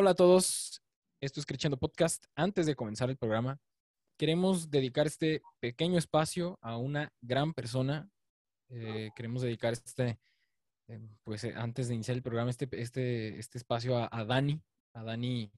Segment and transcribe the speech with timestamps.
[0.00, 0.80] Hola a todos,
[1.20, 2.26] esto es Creciendo Podcast.
[2.36, 3.58] Antes de comenzar el programa,
[4.16, 8.08] queremos dedicar este pequeño espacio a una gran persona.
[8.68, 10.20] Eh, queremos dedicar este,
[10.86, 14.62] eh, pues eh, antes de iniciar el programa, este, este, este espacio a, a Dani.
[14.94, 15.50] A Dani,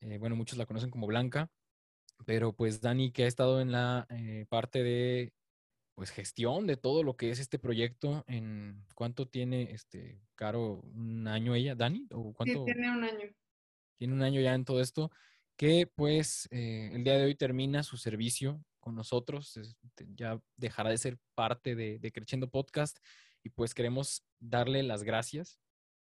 [0.00, 1.50] eh, bueno, muchos la conocen como Blanca,
[2.24, 5.34] pero pues Dani que ha estado en la eh, parte de
[5.94, 8.24] pues gestión de todo lo que es este proyecto.
[8.26, 13.30] En cuánto tiene este Caro un año ella, Dani, o cuánto Sí, tiene un año.
[14.00, 15.10] Tiene un año ya en todo esto,
[15.58, 19.60] que pues eh, el día de hoy termina su servicio con nosotros,
[20.16, 22.98] ya dejará de ser parte de, de Creciendo Podcast
[23.44, 25.60] y pues queremos darle las gracias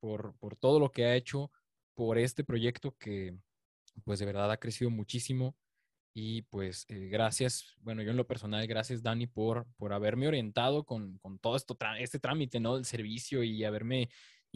[0.02, 1.50] por, por todo lo que ha hecho,
[1.94, 3.38] por este proyecto que
[4.04, 5.56] pues de verdad ha crecido muchísimo
[6.14, 10.84] y pues eh, gracias, bueno, yo en lo personal, gracias Dani por, por haberme orientado
[10.84, 12.76] con, con todo esto, este trámite, ¿no?
[12.76, 14.10] Del servicio y haberme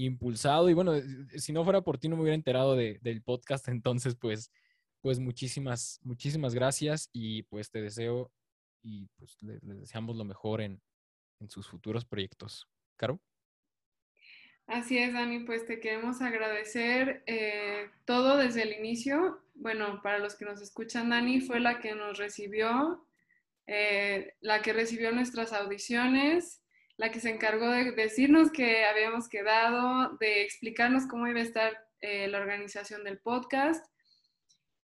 [0.06, 0.70] impulsado.
[0.70, 1.04] Y bueno, eh,
[1.38, 4.52] si no fuera por ti no me hubiera enterado de- del podcast, entonces pues,
[5.02, 8.32] pues muchísimas, muchísimas gracias y pues te deseo
[8.84, 10.82] y pues le- les, deseamos lo mejor en,
[11.40, 12.68] en sus futuros proyectos.
[12.98, 13.20] Caro.
[14.68, 19.42] Así es, Dani, pues te queremos agradecer eh, todo desde el inicio.
[19.54, 23.06] Bueno, para los que nos escuchan, Dani fue la que nos recibió,
[23.68, 26.61] eh, la que recibió nuestras audiciones,
[27.02, 31.76] la que se encargó de decirnos que habíamos quedado, de explicarnos cómo iba a estar
[32.00, 33.84] eh, la organización del podcast.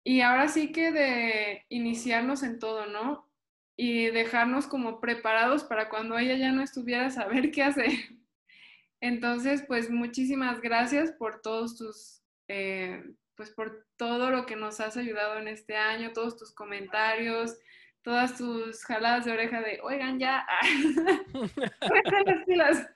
[0.05, 3.31] Y ahora sí que de iniciarnos en todo, ¿no?
[3.79, 7.89] Y dejarnos como preparados para cuando ella ya no estuviera saber qué hacer.
[9.01, 13.03] Entonces, pues muchísimas gracias por todos tus, eh,
[13.37, 17.57] pues por todo lo que nos has ayudado en este año, todos tus comentarios,
[18.03, 20.45] todas tus jaladas de oreja de, oigan, ya,
[22.27, 22.87] las pilas.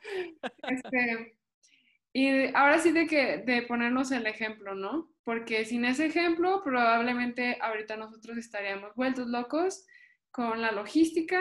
[0.69, 1.37] Este,
[2.13, 5.11] y ahora sí de que de ponernos el ejemplo, ¿no?
[5.23, 9.87] Porque sin ese ejemplo, probablemente ahorita nosotros estaríamos vueltos locos
[10.31, 11.41] con la logística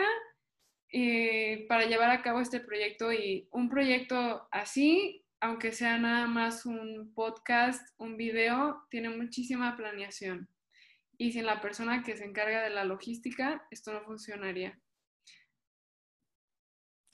[0.92, 6.66] eh, para llevar a cabo este proyecto y un proyecto así, aunque sea nada más
[6.66, 10.48] un podcast, un video, tiene muchísima planeación.
[11.18, 14.78] Y sin la persona que se encarga de la logística, esto no funcionaría.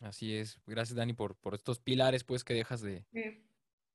[0.00, 0.60] Así es.
[0.66, 3.04] Gracias Dani por, por estos pilares pues que dejas de,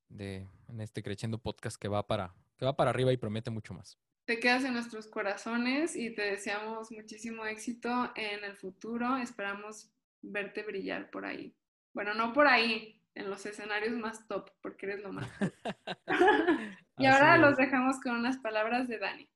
[0.08, 3.74] de en este Creciendo Podcast que va para, que va para arriba y promete mucho
[3.74, 4.00] más.
[4.26, 9.18] Te quedas en nuestros corazones y te deseamos muchísimo éxito en el futuro.
[9.18, 9.90] Esperamos
[10.22, 11.56] verte brillar por ahí.
[11.94, 15.30] Bueno, no por ahí, en los escenarios más top, porque eres lo más
[16.98, 19.30] y ahora los dejamos con unas palabras de Dani.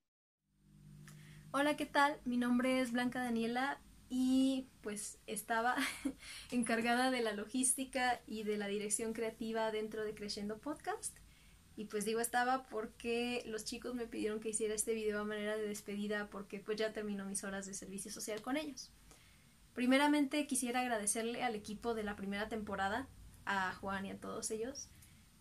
[1.53, 2.17] Hola, ¿qué tal?
[2.23, 3.77] Mi nombre es Blanca Daniela
[4.09, 5.75] y pues estaba
[6.51, 11.13] encargada de la logística y de la dirección creativa dentro de Creciendo Podcast.
[11.75, 15.57] Y pues digo estaba porque los chicos me pidieron que hiciera este video a manera
[15.57, 18.93] de despedida porque pues ya terminó mis horas de servicio social con ellos.
[19.73, 23.09] Primeramente quisiera agradecerle al equipo de la primera temporada,
[23.43, 24.87] a Juan y a todos ellos,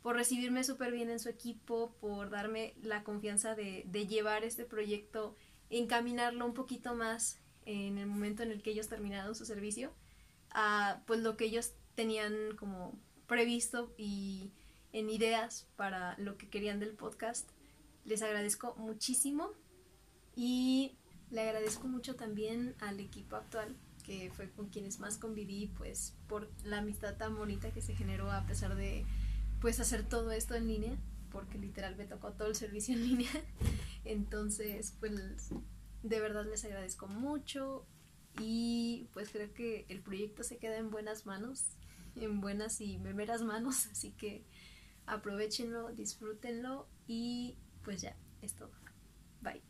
[0.02, 4.64] por recibirme súper bien en su equipo, por darme la confianza de, de llevar este
[4.64, 5.36] proyecto
[5.70, 9.92] encaminarlo un poquito más en el momento en el que ellos terminaron su servicio
[10.50, 14.52] a pues lo que ellos tenían como previsto y
[14.92, 17.48] en ideas para lo que querían del podcast.
[18.04, 19.52] Les agradezco muchísimo
[20.34, 20.96] y
[21.30, 26.50] le agradezco mucho también al equipo actual que fue con quienes más conviví pues por
[26.64, 29.04] la amistad tan bonita que se generó a pesar de
[29.60, 30.96] pues hacer todo esto en línea
[31.30, 33.30] porque literal me tocó todo el servicio en línea
[34.04, 35.50] entonces, pues
[36.02, 37.86] de verdad les agradezco mucho
[38.38, 41.76] y pues creo que el proyecto se queda en buenas manos,
[42.16, 44.44] en buenas y memeras manos, así que
[45.06, 48.70] aprovechenlo, disfrútenlo y pues ya, es todo.
[49.40, 49.62] Bye.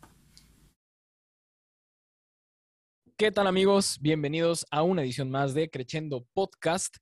[3.17, 3.99] ¿Qué tal amigos?
[4.01, 6.97] Bienvenidos a una edición más de Creciendo Podcast.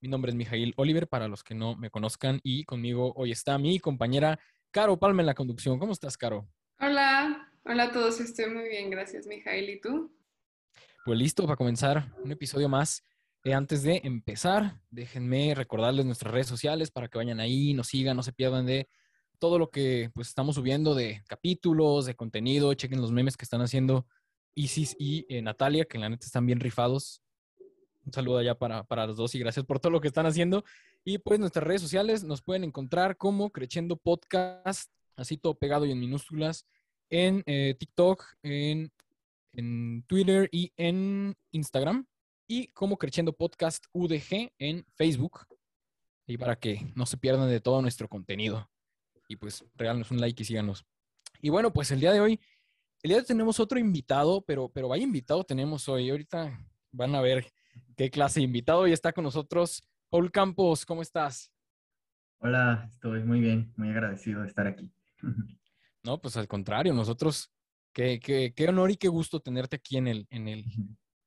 [0.00, 3.56] Mi nombre es Mijail Oliver, para los que no me conozcan, y conmigo hoy está
[3.58, 4.40] mi compañera
[4.72, 5.78] Caro Palma en la conducción.
[5.78, 6.48] ¿Cómo estás, Caro?
[6.84, 9.70] Hola, hola a todos, estoy muy bien, gracias, Mijail.
[9.70, 10.12] ¿Y tú?
[11.04, 13.04] Pues listo para comenzar un episodio más.
[13.44, 18.16] Eh, antes de empezar, déjenme recordarles nuestras redes sociales para que vayan ahí, nos sigan,
[18.16, 18.88] no se pierdan de
[19.38, 23.60] todo lo que pues estamos subiendo de capítulos, de contenido, chequen los memes que están
[23.60, 24.08] haciendo
[24.56, 27.22] Isis y eh, Natalia, que la neta están bien rifados.
[28.04, 30.64] Un saludo allá para, para los dos y gracias por todo lo que están haciendo.
[31.04, 35.92] Y pues nuestras redes sociales nos pueden encontrar como Creciendo Podcast, así todo pegado y
[35.92, 36.66] en minúsculas,
[37.10, 38.90] en eh, TikTok, en,
[39.52, 42.06] en Twitter y en Instagram.
[42.48, 45.46] Y como Creciendo Podcast UDG en Facebook.
[46.26, 48.68] Y para que no se pierdan de todo nuestro contenido.
[49.28, 50.84] y pues regálanos un like y síganos.
[51.40, 52.40] Y bueno, pues el día de hoy,
[53.02, 56.10] el día de hoy tenemos otro invitado, pero, pero vaya invitado tenemos hoy.
[56.10, 56.58] Ahorita
[56.92, 57.52] van a ver
[57.96, 58.86] qué clase de invitado.
[58.86, 60.84] Y está con nosotros Paul Campos.
[60.84, 61.50] ¿Cómo estás?
[62.38, 64.92] Hola, estoy muy bien, muy agradecido de estar aquí.
[66.04, 67.52] No, pues al contrario, nosotros,
[67.92, 70.64] qué, qué, qué honor y qué gusto tenerte aquí en el, en el,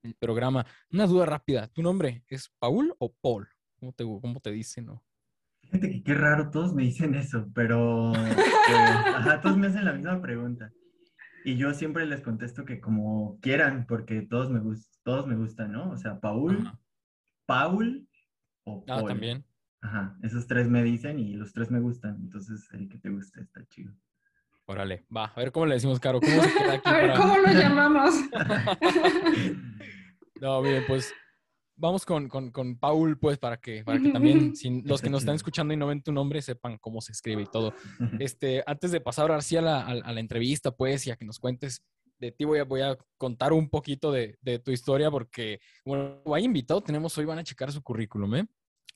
[0.03, 0.65] el programa.
[0.91, 3.47] Una duda rápida, ¿tu nombre es Paul o Paul?
[3.79, 4.85] ¿Cómo te, cómo te dicen?
[4.87, 5.03] No?
[5.61, 8.15] Fíjate que qué raro, todos me dicen eso, pero eh,
[9.15, 10.71] ajá, todos me hacen la misma pregunta.
[11.43, 15.71] Y yo siempre les contesto que como quieran, porque todos me, gust todos me gustan,
[15.71, 15.91] ¿no?
[15.91, 16.79] O sea, Paul, Ajá.
[17.45, 18.09] Paul
[18.65, 19.07] o Ah, Paul.
[19.07, 19.45] también.
[19.85, 22.15] Ajá, esos tres me dicen y los tres me gustan.
[22.19, 23.93] Entonces, el que te guste está chido.
[24.65, 26.19] Órale, va, a ver cómo le decimos, Caro.
[26.19, 28.15] ¿Cómo se queda aquí A ver, para- ¿cómo lo llamamos?
[30.41, 31.13] No, bien, pues
[31.77, 35.21] vamos con, con, con Paul, pues, para que, para que también si los que nos
[35.21, 37.73] están escuchando y no ven tu nombre sepan cómo se escribe y todo.
[38.19, 41.15] Este, antes de pasar ahora sí a la, a, a la entrevista, pues, y a
[41.15, 41.83] que nos cuentes
[42.17, 46.21] de ti, voy a, voy a contar un poquito de, de tu historia, porque, bueno,
[46.33, 48.47] hay invitado, tenemos hoy, van a checar su currículum, ¿eh?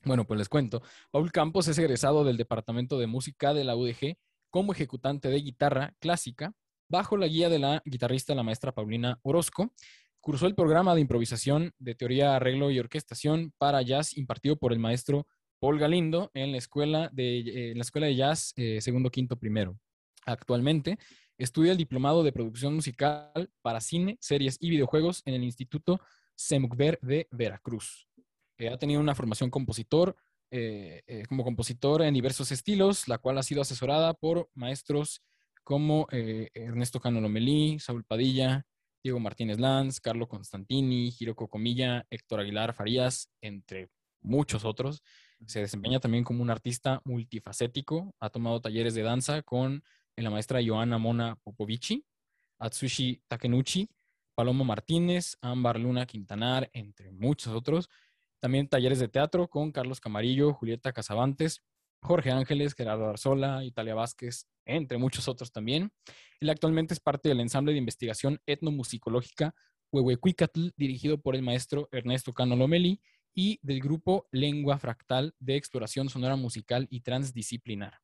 [0.02, 0.82] Bueno, pues les cuento.
[1.10, 4.16] Paul Campos es egresado del Departamento de Música de la UDG
[4.48, 6.54] como ejecutante de guitarra clásica,
[6.88, 9.72] bajo la guía de la guitarrista, la maestra Paulina Orozco.
[10.20, 14.78] Cursó el programa de improvisación de teoría, arreglo y orquestación para jazz impartido por el
[14.78, 15.26] maestro
[15.60, 19.78] Paul Galindo en la escuela de, la escuela de jazz eh, segundo, quinto, primero.
[20.24, 20.98] Actualmente
[21.38, 26.00] estudia el diplomado de producción musical para cine, series y videojuegos en el Instituto
[26.34, 28.09] Semucver de Veracruz.
[28.60, 30.14] Eh, ha tenido una formación compositor,
[30.50, 35.22] eh, eh, como compositor en diversos estilos, la cual ha sido asesorada por maestros
[35.64, 38.66] como eh, Ernesto Cano Lomelí, Saúl Padilla,
[39.02, 43.88] Diego Martínez Lanz, Carlo Constantini, Hiroko Comilla, Héctor Aguilar Farías, entre
[44.20, 45.02] muchos otros.
[45.46, 48.14] Se desempeña también como un artista multifacético.
[48.20, 49.82] Ha tomado talleres de danza con
[50.16, 52.04] la maestra Joana Mona Popovici,
[52.58, 53.88] Atsushi Takenuchi,
[54.34, 57.88] Paloma Martínez, Ámbar Luna Quintanar, entre muchos otros.
[58.40, 61.62] También talleres de teatro con Carlos Camarillo, Julieta Casabantes,
[62.02, 65.92] Jorge Ángeles, Gerardo Arzola, Italia Vázquez, entre muchos otros también.
[66.40, 69.54] Él actualmente es parte del ensamble de investigación etnomusicológica
[69.92, 73.00] Huehuecuicatl, dirigido por el maestro Ernesto Cano Lomeli,
[73.34, 78.00] y del grupo Lengua Fractal de Exploración Sonora Musical y Transdisciplinar.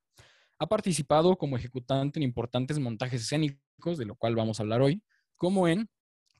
[0.58, 5.02] Ha participado como ejecutante en importantes montajes escénicos, de lo cual vamos a hablar hoy,
[5.36, 5.90] como en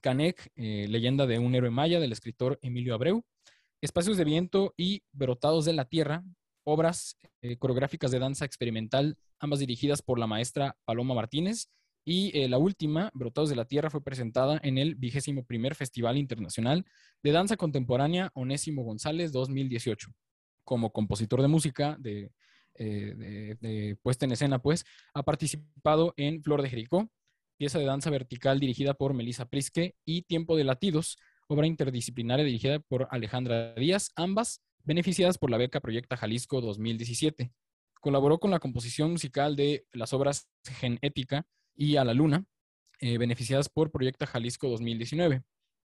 [0.01, 3.25] Canek, eh, leyenda de un héroe maya del escritor Emilio Abreu,
[3.81, 6.23] Espacios de Viento y Brotados de la Tierra,
[6.63, 11.69] obras eh, coreográficas de danza experimental, ambas dirigidas por la maestra Paloma Martínez.
[12.03, 16.17] Y eh, la última, Brotados de la Tierra, fue presentada en el vigésimo primer Festival
[16.17, 16.85] Internacional
[17.21, 20.09] de Danza Contemporánea Onésimo González 2018.
[20.63, 22.31] Como compositor de música, de,
[22.75, 27.09] eh, de puesta en escena, pues, ha participado en Flor de Jericó,
[27.57, 32.79] pieza de danza vertical dirigida por Melissa Prisque, y Tiempo de Latidos, obra interdisciplinaria dirigida
[32.79, 37.51] por Alejandra Díaz, ambas beneficiadas por la beca Proyecta Jalisco 2017.
[38.01, 42.45] Colaboró con la composición musical de las obras Genética y A la Luna,
[42.99, 45.43] eh, beneficiadas por Proyecta Jalisco 2019.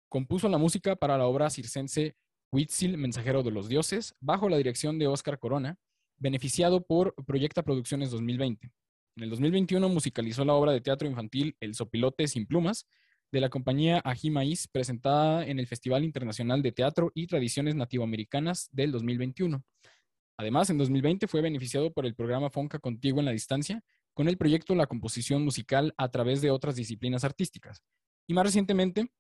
[0.10, 2.16] Compuso la música para la obra circense
[2.52, 5.78] Huitzil, Mensajero de los Dioses, bajo la dirección de Óscar Corona,
[6.18, 8.72] beneficiado por Proyecta Producciones 2020.
[9.18, 12.88] En el 2021 musicalizó la obra de teatro infantil El Sopilote sin plumas,
[13.32, 18.70] de la compañía Ají Maíz, presentada en el Festival Internacional de Teatro y Tradiciones Nativoamericanas
[18.72, 19.64] del 2021.
[20.38, 23.84] Además, en 2020 fue beneficiado por el programa Fonca Contigo en la Distancia,
[24.14, 27.84] con el proyecto La Composición Musical a través de otras disciplinas artísticas.
[28.28, 29.12] Y más recientemente,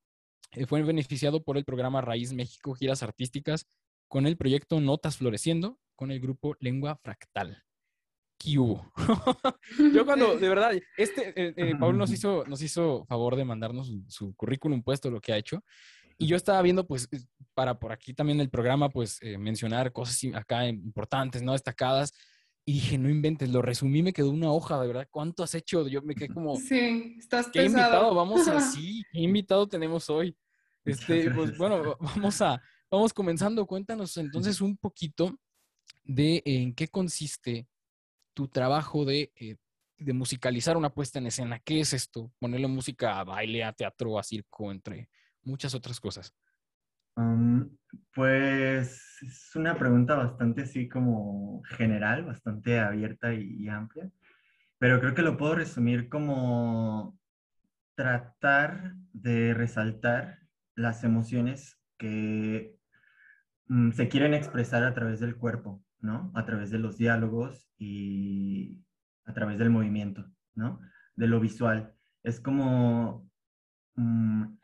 [0.51, 3.67] eh, fue beneficiado por el programa Raíz México Giras Artísticas,
[4.07, 7.63] con el proyecto Notas Floreciendo, con el grupo Lengua Fractal.
[8.39, 8.89] ¿Qué hubo?
[9.93, 13.87] Yo cuando, de verdad, este, eh, eh, Paul nos hizo, nos hizo favor de mandarnos
[13.87, 15.61] su, su, currículum puesto, lo que ha hecho.
[16.21, 17.07] Y yo estaba viendo, pues,
[17.53, 21.53] para por aquí también el programa, pues, eh, mencionar cosas acá importantes, ¿no?
[21.53, 22.13] Destacadas.
[22.65, 25.07] Y dije, no inventes, lo resumí, me quedó una hoja, de verdad.
[25.09, 25.87] ¿Cuánto has hecho?
[25.87, 26.57] Yo me quedé como...
[26.57, 27.83] Sí, estás ¿Qué pesado.
[27.83, 29.01] invitado vamos así?
[29.13, 30.35] ¿Qué invitado tenemos hoy?
[30.83, 32.61] Este, pues, bueno, vamos a...
[32.91, 33.65] Vamos comenzando.
[33.65, 35.39] Cuéntanos entonces un poquito
[36.03, 37.67] de en qué consiste
[38.33, 39.55] tu trabajo de, eh,
[39.97, 41.59] de, musicalizar una puesta en escena.
[41.59, 42.31] ¿Qué es esto?
[42.39, 45.09] Ponerle música a baile, a teatro, a circo, entre
[45.43, 46.33] muchas otras cosas.
[47.15, 47.69] Um,
[48.13, 54.09] pues es una pregunta bastante así como general, bastante abierta y, amplia,
[54.77, 57.17] pero creo que lo puedo resumir como
[57.95, 60.39] tratar de resaltar
[60.75, 62.77] las emociones que
[63.67, 66.31] mm, se quieren expresar a través del cuerpo, ¿no?
[66.35, 68.83] A través de los diálogos y
[69.25, 70.25] a través del movimiento,
[70.55, 70.79] ¿no?
[71.15, 71.93] De lo visual.
[72.23, 73.29] Es como
[73.95, 74.57] mm,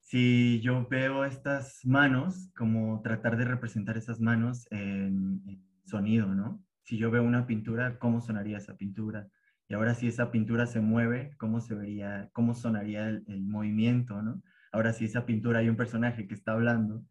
[0.00, 5.42] si yo veo estas manos, como tratar de representar esas manos en,
[5.84, 6.64] sonido, ¿no?
[6.84, 9.28] Si yo veo una pintura, ¿cómo sonaría esa pintura?
[9.68, 14.22] Y ahora si esa pintura se mueve, ¿cómo se vería, cómo sonaría el, el movimiento,
[14.22, 14.42] ¿no?
[14.72, 17.04] Ahora si esa pintura hay un personaje que está hablando,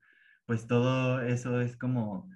[0.46, 2.30] pues todo eso es como,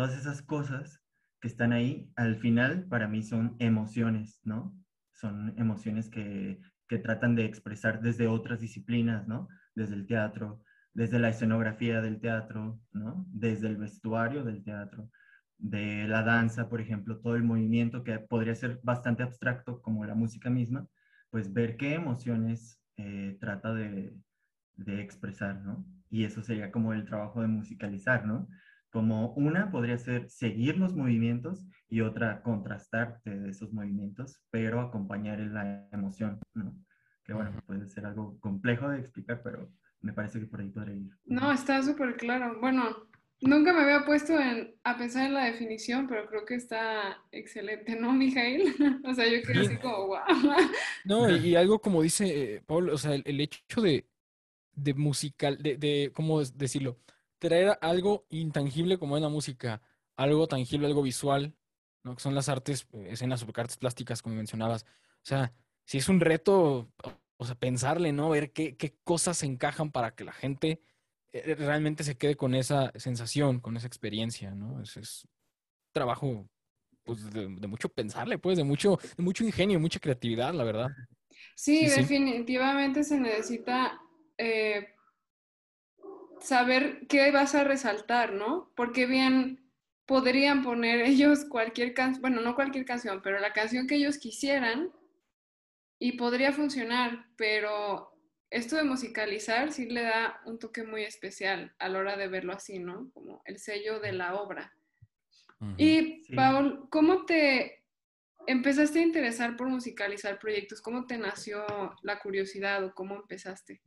[0.00, 1.02] todas esas cosas
[1.42, 4.74] que están ahí, al final para mí son emociones, ¿no?
[5.12, 9.46] Son emociones que, que tratan de expresar desde otras disciplinas, ¿no?
[9.74, 10.62] Desde el teatro,
[10.94, 13.26] desde la escenografía del teatro, ¿no?
[13.28, 15.10] Desde el vestuario del teatro,
[15.58, 20.14] de la danza, por ejemplo, todo el movimiento que podría ser bastante abstracto como la
[20.14, 20.86] música misma,
[21.28, 24.16] pues ver qué emociones eh, trata de,
[24.76, 25.84] de expresar, ¿no?
[26.08, 28.48] Y eso sería como el trabajo de musicalizar, ¿no?
[28.90, 35.40] Como una podría ser seguir los movimientos y otra contrastar de esos movimientos, pero acompañar
[35.40, 36.76] en la emoción, ¿no?
[37.24, 39.70] Que bueno, puede ser algo complejo de explicar, pero
[40.00, 41.12] me parece que por ahí podría ir.
[41.26, 42.58] No, está súper claro.
[42.60, 43.08] Bueno,
[43.40, 44.34] nunca me había puesto
[44.84, 48.74] a pensar en la definición, pero creo que está excelente, ¿no, Mijail?
[49.04, 50.18] o sea, yo creo así como, wow.
[51.04, 54.06] No, y, algo como dice eh, Pablo, o sea, el hecho de,
[54.74, 56.98] de musical, de, de, ¿cómo decirlo?
[57.40, 59.82] Traer algo intangible como es la música,
[60.16, 61.56] algo tangible, algo visual,
[62.04, 62.14] ¿no?
[62.14, 64.84] Que son las artes, eh, escenas o artes plásticas, como mencionabas.
[65.16, 65.52] O sea,
[65.84, 66.92] si es un reto,
[67.36, 68.30] o sea, pensarle, ¿no?
[68.30, 70.80] Ver qué, qué cosas encajan para que la gente
[71.32, 74.80] eh, realmente se quede con esa sensación, con esa experiencia, ¿no?
[74.80, 75.28] Es, es
[75.92, 76.48] trabajo
[77.04, 80.90] pues, de, mucho pensarle, pues, de mucho, de mucho ingenio, mucha creatividad, la verdad.
[81.56, 84.00] Sí, definitivamente se necesita
[84.38, 84.94] eh,
[86.40, 88.72] saber qué vas a resaltar, ¿no?
[88.74, 89.70] Porque bien
[90.06, 94.90] podrían poner ellos cualquier canción, bueno, no cualquier canción, pero la canción que ellos quisieran
[96.00, 98.10] y podría funcionar, pero
[98.50, 102.52] esto de musicalizar sí le da un toque muy especial a la hora de verlo
[102.52, 103.10] así, ¿no?
[103.12, 104.74] Como el sello de la obra.
[105.76, 107.84] Y, Paul, ¿cómo te
[108.46, 110.80] empezaste a interesar por musicalizar proyectos?
[110.80, 111.64] ¿Cómo te nació
[112.02, 113.82] la curiosidad o cómo empezaste?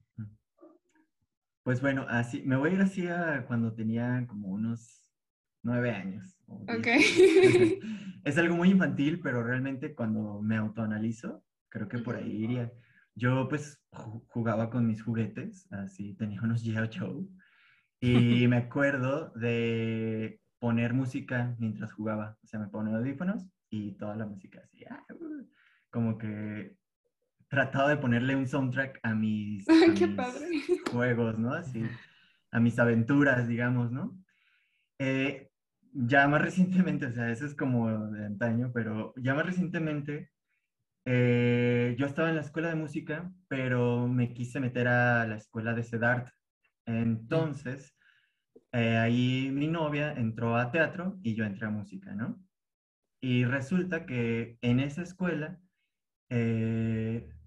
[1.64, 5.10] Pues bueno, así, me voy a ir así a cuando tenía como unos
[5.64, 6.38] nueve años.
[6.48, 6.88] Ok.
[8.24, 12.72] es algo muy infantil, pero realmente cuando me autoanalizo, creo que por ahí iría.
[13.16, 16.98] Yo pues jugaba con mis juguetes, así tenía unos G.I.
[16.98, 17.28] Joe,
[18.00, 22.38] y me acuerdo de poner música mientras jugaba.
[22.44, 25.48] O sea, me ponía audífonos y toda la música así, ah, uh,
[25.90, 26.76] como que
[27.54, 29.64] tratado de ponerle un soundtrack a mis,
[30.92, 31.54] juegos, ¿no?
[31.54, 31.84] Así,
[32.52, 34.18] a mis aventuras, digamos, ¿no?
[34.98, 35.52] Eh,
[35.94, 40.32] ya más recientemente, o sea, eso es como de antaño, pero ya más recientemente
[41.06, 45.76] eh, yo estaba en la escuela de música, pero me quise meter a la escuela
[45.76, 46.30] de CEDART.
[46.88, 47.96] Entonces,
[48.72, 52.44] eh, ahí mi novia entró a teatro y yo entré a música, ¿no?
[53.22, 55.60] Y resulta que en esa escuela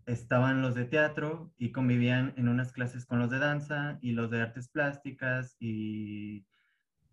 [0.07, 4.31] estaban los de teatro y convivían en unas clases con los de danza y los
[4.31, 6.47] de artes plásticas y,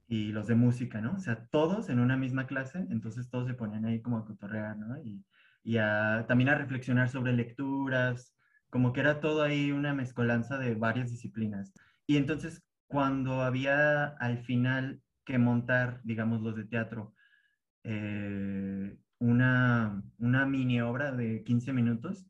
[0.08, 1.14] y los de música, ¿no?
[1.16, 4.78] O sea, todos en una misma clase, entonces todos se ponían ahí como a cotorrear,
[4.78, 4.98] ¿no?
[5.00, 5.26] Y,
[5.64, 5.78] y
[6.28, 8.36] también a reflexionar sobre lecturas,
[8.70, 11.74] como que era todo ahí una mezcolanza de varias disciplinas.
[12.08, 17.16] Y entonces cuando había al final que montar, digamos, los de teatro,
[17.84, 22.28] eh, una, una mini obra de 15 minutos,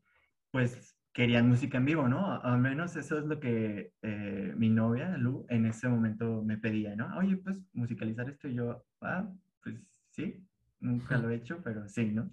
[0.53, 2.39] pues querían música en vivo, ¿no?
[2.39, 6.95] Al menos eso es lo que eh, mi novia, Lu, en ese momento me pedía,
[6.95, 7.17] ¿no?
[7.17, 9.27] Oye, pues musicalizar esto y yo, ah,
[9.63, 9.81] pues
[10.11, 10.47] sí,
[10.79, 12.29] nunca lo he hecho, pero sí, ¿no?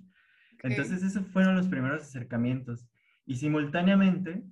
[0.63, 2.87] Entonces esos fueron los primeros acercamientos.
[3.25, 4.45] Y simultáneamente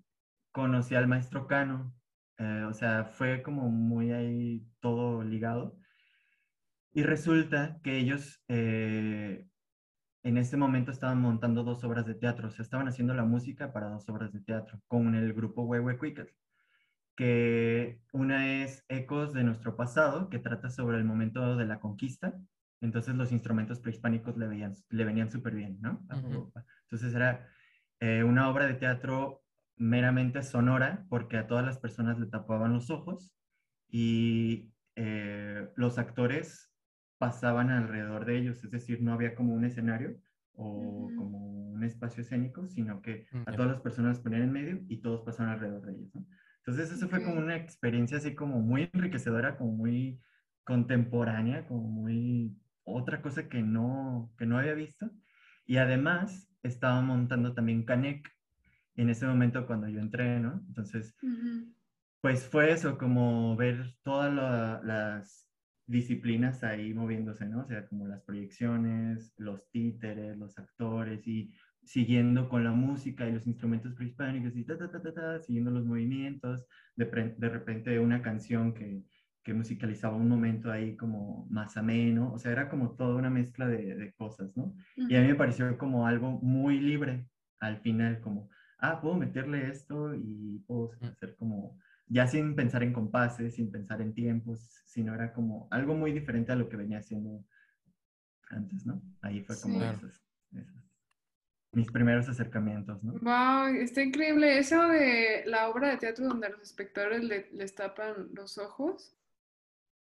[0.50, 1.94] conocí al maestro Cano,
[2.38, 5.78] eh, o sea, fue como muy ahí todo ligado.
[6.94, 9.46] Y resulta que ellos eh,
[10.28, 13.72] en ese momento estaban montando dos obras de teatro, o sea, estaban haciendo la música
[13.72, 16.28] para dos obras de teatro con el grupo Huehuecuicas,
[17.16, 22.34] que una es Ecos de nuestro pasado, que trata sobre el momento de la conquista,
[22.82, 26.06] entonces los instrumentos prehispánicos le, veían, le venían súper bien, ¿no?
[26.10, 27.48] Entonces era
[28.00, 29.42] eh, una obra de teatro
[29.76, 33.32] meramente sonora, porque a todas las personas le tapaban los ojos
[33.88, 36.67] y eh, los actores
[37.18, 40.16] pasaban alrededor de ellos, es decir, no había como un escenario
[40.54, 44.52] o como un espacio escénico, sino que mm, a todas las personas las ponían en
[44.52, 46.10] medio y todos pasaban alrededor de ellos.
[46.58, 50.20] Entonces eso fue como una experiencia así como muy enriquecedora, como muy
[50.64, 55.10] contemporánea, como muy otra cosa que no, que no había visto.
[55.64, 58.28] Y además estaba montando también Canek
[58.96, 60.62] en ese momento cuando yo entré, ¿no?
[60.68, 61.16] Entonces,
[62.20, 65.47] pues fue eso, como ver todas las
[65.88, 67.62] disciplinas ahí moviéndose, ¿no?
[67.62, 71.50] O sea, como las proyecciones, los títeres, los actores y
[71.82, 75.70] siguiendo con la música y los instrumentos prehispánicos y ta, ta, ta, ta, ta siguiendo
[75.70, 77.06] los movimientos, de,
[77.38, 79.02] de repente una canción que,
[79.42, 83.66] que, musicalizaba un momento ahí como más ameno, o sea, era como toda una mezcla
[83.66, 84.74] de, de cosas, ¿no?
[84.94, 87.26] Y a mí me pareció como algo muy libre
[87.60, 91.78] al final, como, ah, puedo meterle esto y puedo hacer como,
[92.08, 96.52] ya sin pensar en compases, sin pensar en tiempos, sino era como algo muy diferente
[96.52, 97.44] a lo que venía haciendo
[98.50, 99.02] antes, ¿no?
[99.20, 100.22] Ahí fue como esas
[101.72, 103.12] mis primeros acercamientos, ¿no?
[103.20, 104.58] Wow, está increíble.
[104.58, 107.22] Eso de la obra de teatro donde los espectadores
[107.52, 109.14] les tapan los ojos.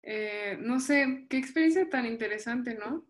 [0.03, 3.05] Eh, no sé, qué experiencia tan interesante, ¿no?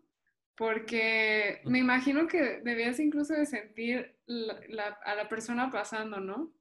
[0.56, 4.16] Porque me imagino que debías incluso de sentir
[5.04, 6.52] a la persona pasando, ¿no?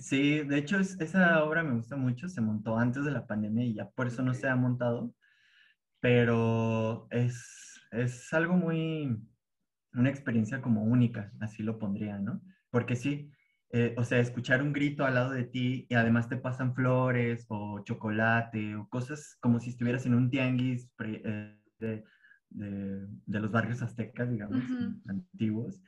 [0.00, 3.74] Sí, de hecho esa obra me gusta mucho, se montó antes de la pandemia y
[3.74, 5.14] ya por eso no se ha montado,
[6.00, 9.18] pero es, es algo muy,
[9.92, 12.40] una experiencia como única, así lo pondría, ¿no?
[12.70, 13.30] Porque sí,
[13.70, 17.44] eh, o sea, escuchar un grito al lado de ti y además te pasan flores
[17.48, 22.04] o chocolate o cosas como si estuvieras en un tianguis eh, de,
[22.50, 24.62] de, los barrios aztecas, digamos,
[25.06, 25.82] antiguos.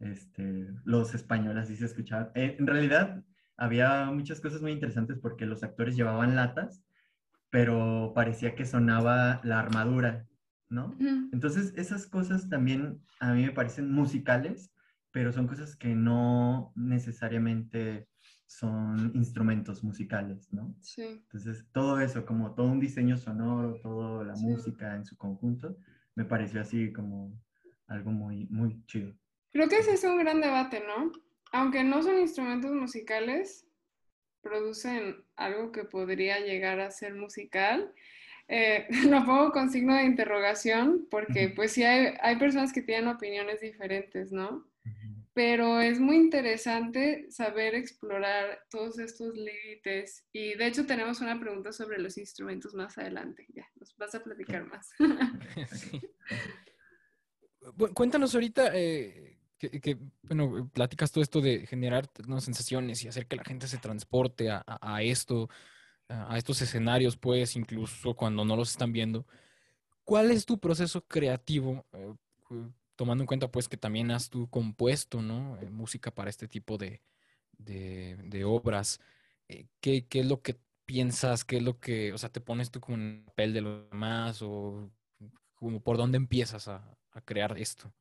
[0.00, 2.30] Este, los españoles así se escuchaban.
[2.34, 3.22] Eh, en realidad
[3.60, 6.82] había muchas cosas muy interesantes porque los actores llevaban latas,
[7.50, 10.26] pero parecía que sonaba la armadura
[10.70, 10.96] ¿no?
[11.32, 14.72] Entonces, esas cosas también a mí me parecen musicales,
[15.10, 18.08] pero son cosas que no necesariamente
[18.46, 20.74] son instrumentos musicales, ¿no?
[20.80, 21.02] Sí.
[21.02, 25.76] Entonces, todo eso, como todo un diseño sonoro, toda la música en su conjunto,
[26.14, 27.36] me pareció así como
[27.88, 29.12] algo muy, muy chido.
[29.50, 31.10] Creo que ese es un gran debate, ¿no?
[31.52, 33.66] Aunque no son instrumentos musicales,
[34.40, 37.92] producen algo que podría llegar a ser musical
[38.52, 43.06] eh, lo pongo con signo de interrogación porque pues sí hay, hay personas que tienen
[43.06, 44.68] opiniones diferentes, ¿no?
[45.32, 51.72] Pero es muy interesante saber explorar todos estos límites y de hecho tenemos una pregunta
[51.72, 53.46] sobre los instrumentos más adelante.
[53.54, 54.90] Ya, nos vas a platicar más.
[57.94, 59.29] cuéntanos ahorita eh,
[59.68, 63.78] que, bueno, platicas todo esto de generar unas sensaciones y hacer que la gente se
[63.78, 65.48] transporte a, a esto
[66.10, 69.26] a estos escenarios, pues, incluso cuando no los están viendo.
[70.04, 71.86] ¿Cuál es tu proceso creativo?
[71.92, 72.14] Eh,
[72.96, 75.58] tomando en cuenta, pues, que también has tú compuesto, ¿no?
[75.60, 77.00] Eh, música para este tipo de,
[77.58, 79.00] de, obras.
[79.48, 81.44] Eh, ¿qué, ¿qué, es lo que piensas?
[81.44, 84.42] ¿Qué es lo que, o sea, te pones tú como en papel de lo demás?
[84.42, 84.90] ¿O
[85.54, 87.92] como por dónde empiezas a, a crear esto?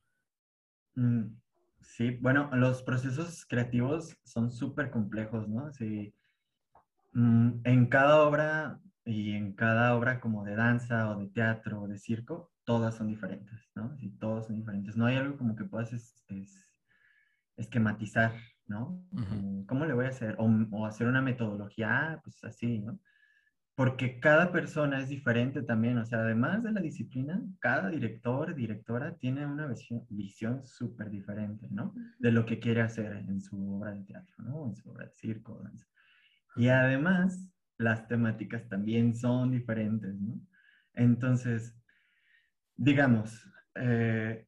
[0.96, 1.28] Mm,
[1.82, 5.72] sí, bueno, los procesos creativos son súper complejos, ¿no?
[5.74, 6.14] Sí
[7.14, 11.88] Mm, en cada obra y en cada obra como de danza o de teatro o
[11.88, 13.96] de circo, todas son diferentes, ¿no?
[14.00, 14.96] Y todos son diferentes.
[14.96, 15.92] No hay algo como que puedas
[17.58, 18.34] esquematizar,
[18.68, 19.04] ¿no?
[19.68, 20.36] ¿Cómo le voy a hacer?
[20.40, 23.00] O, hacer una metodología, pues así, ¿no?
[23.80, 29.16] Porque cada persona es diferente también, o sea, además de la disciplina, cada director, directora
[29.16, 29.74] tiene una
[30.10, 31.96] visión súper diferente, ¿no?
[32.18, 34.68] De lo que quiere hacer en su obra de teatro, ¿no?
[34.68, 35.88] En su obra de circo, danza.
[36.58, 40.42] Y además, las temáticas también son diferentes, ¿no?
[40.94, 41.74] Entonces,
[42.76, 44.46] digamos, eh,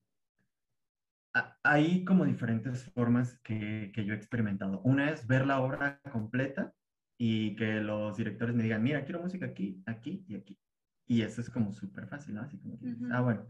[1.63, 4.81] hay como diferentes formas que, que, yo he experimentado.
[4.81, 6.73] Una es ver la obra completa
[7.23, 10.57] y que los directores me digan, mira, quiero música aquí, aquí y aquí.
[11.05, 12.41] Y eso es como súper fácil, ¿no?
[12.41, 13.47] Así como que, ah, bueno.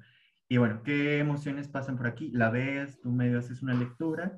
[0.49, 2.31] Y bueno, ¿qué emociones pasan por aquí?
[2.31, 4.37] La ves, tú medio haces una lectura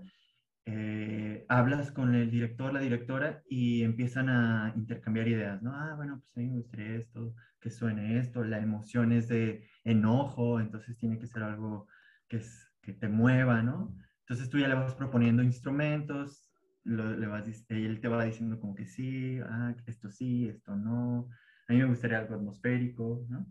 [0.65, 5.73] eh, hablas con el director, la directora y empiezan a intercambiar ideas, ¿no?
[5.75, 9.67] Ah, bueno, pues a mí me gustaría esto, que suene esto, la emoción es de
[9.83, 11.87] enojo, entonces tiene que ser algo
[12.29, 13.93] que, es, que te mueva, ¿no?
[14.21, 16.49] Entonces tú ya le vas proponiendo instrumentos,
[16.83, 21.29] le vas, él te va diciendo como que sí, ah, esto sí, esto no,
[21.67, 23.45] a mí me gustaría algo atmosférico, ¿no?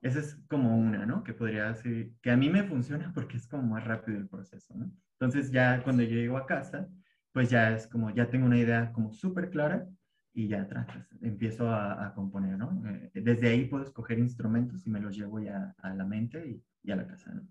[0.00, 1.24] Esa es como una, ¿no?
[1.24, 4.74] Que podría ser, que a mí me funciona porque es como más rápido el proceso,
[4.76, 4.92] ¿no?
[5.20, 6.88] Entonces ya cuando yo llego a casa,
[7.32, 9.86] pues ya es como, ya tengo una idea como súper clara
[10.32, 12.80] y ya tratas, empiezo a, componer, ¿no?
[12.88, 16.90] Eh, desde ahí puedo escoger instrumentos y me los llevo ya a la mente y,
[16.90, 17.48] a la casa, ¿no?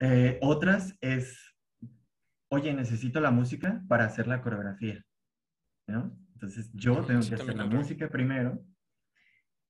[0.00, 1.49] Eh, otras es,
[2.50, 5.02] oye, necesito la música para hacer la coreografía,
[5.86, 6.16] ¿no?
[6.34, 8.62] Entonces yo tengo que hacer la música primero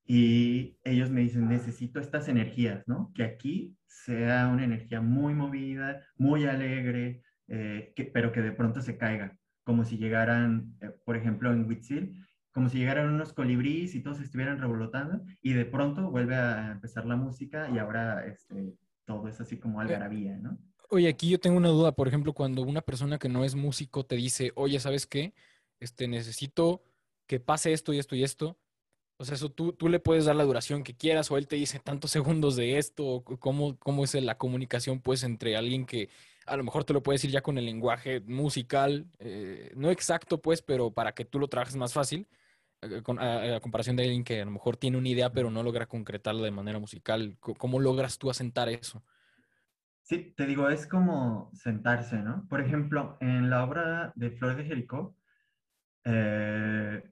[0.04, 3.12] y ellos me dicen, necesito estas energías, ¿no?
[3.14, 8.80] Que aquí sea una energía muy movida, muy alegre, eh, que, pero que de pronto
[8.80, 13.94] se caiga, como si llegaran, eh, por ejemplo, en Huitzil, como si llegaran unos colibríes
[13.94, 18.74] y todos estuvieran revolotando y de pronto vuelve a empezar la música y ahora este,
[19.04, 20.58] todo es así como algarabía, ¿no?
[20.92, 24.04] Oye, aquí yo tengo una duda, por ejemplo, cuando una persona que no es músico
[24.04, 25.34] te dice, oye, ¿sabes qué?
[25.78, 26.82] Este, necesito
[27.28, 28.58] que pase esto y esto y esto,
[29.18, 31.56] o sea, eso tú, tú le puedes dar la duración que quieras o él te
[31.56, 36.10] dice tantos segundos de esto, cómo, cómo es la comunicación pues entre alguien que
[36.46, 40.42] a lo mejor te lo puede decir ya con el lenguaje musical, eh, no exacto
[40.42, 42.26] pues, pero para que tú lo trabajes más fácil,
[42.82, 45.62] eh, con, a, comparación de alguien que a lo mejor tiene una idea pero no
[45.62, 47.36] logra concretarlo de manera musical.
[47.40, 49.04] ¿Cómo logras tú asentar eso?
[50.10, 52.44] Sí, te digo, es como sentarse, ¿no?
[52.48, 55.16] Por ejemplo, en la obra de Flor de Jericó,
[56.02, 57.08] eh,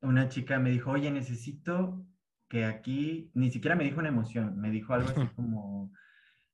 [0.00, 2.02] una chica me dijo, oye, necesito
[2.48, 5.92] que aquí, ni siquiera me dijo una emoción, me dijo algo así como,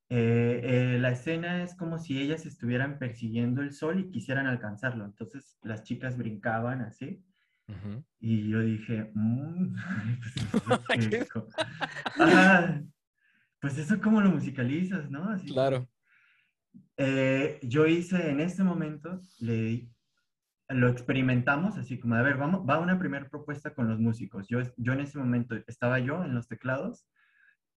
[0.08, 5.04] eh, eh, la escena es como si ellas estuvieran persiguiendo el sol y quisieran alcanzarlo.
[5.04, 7.24] Entonces las chicas brincaban así.
[8.18, 9.76] Y yo dije, mm,
[10.88, 11.46] pues, eso,
[12.18, 12.80] ah,
[13.60, 15.28] pues eso como lo musicalizas, ¿no?
[15.28, 15.88] Así, claro.
[16.96, 19.88] Eh, yo hice en este momento, le
[20.68, 24.48] lo experimentamos así como, a ver, vamos, va una primera propuesta con los músicos.
[24.48, 27.06] Yo, yo en ese momento estaba yo en los teclados,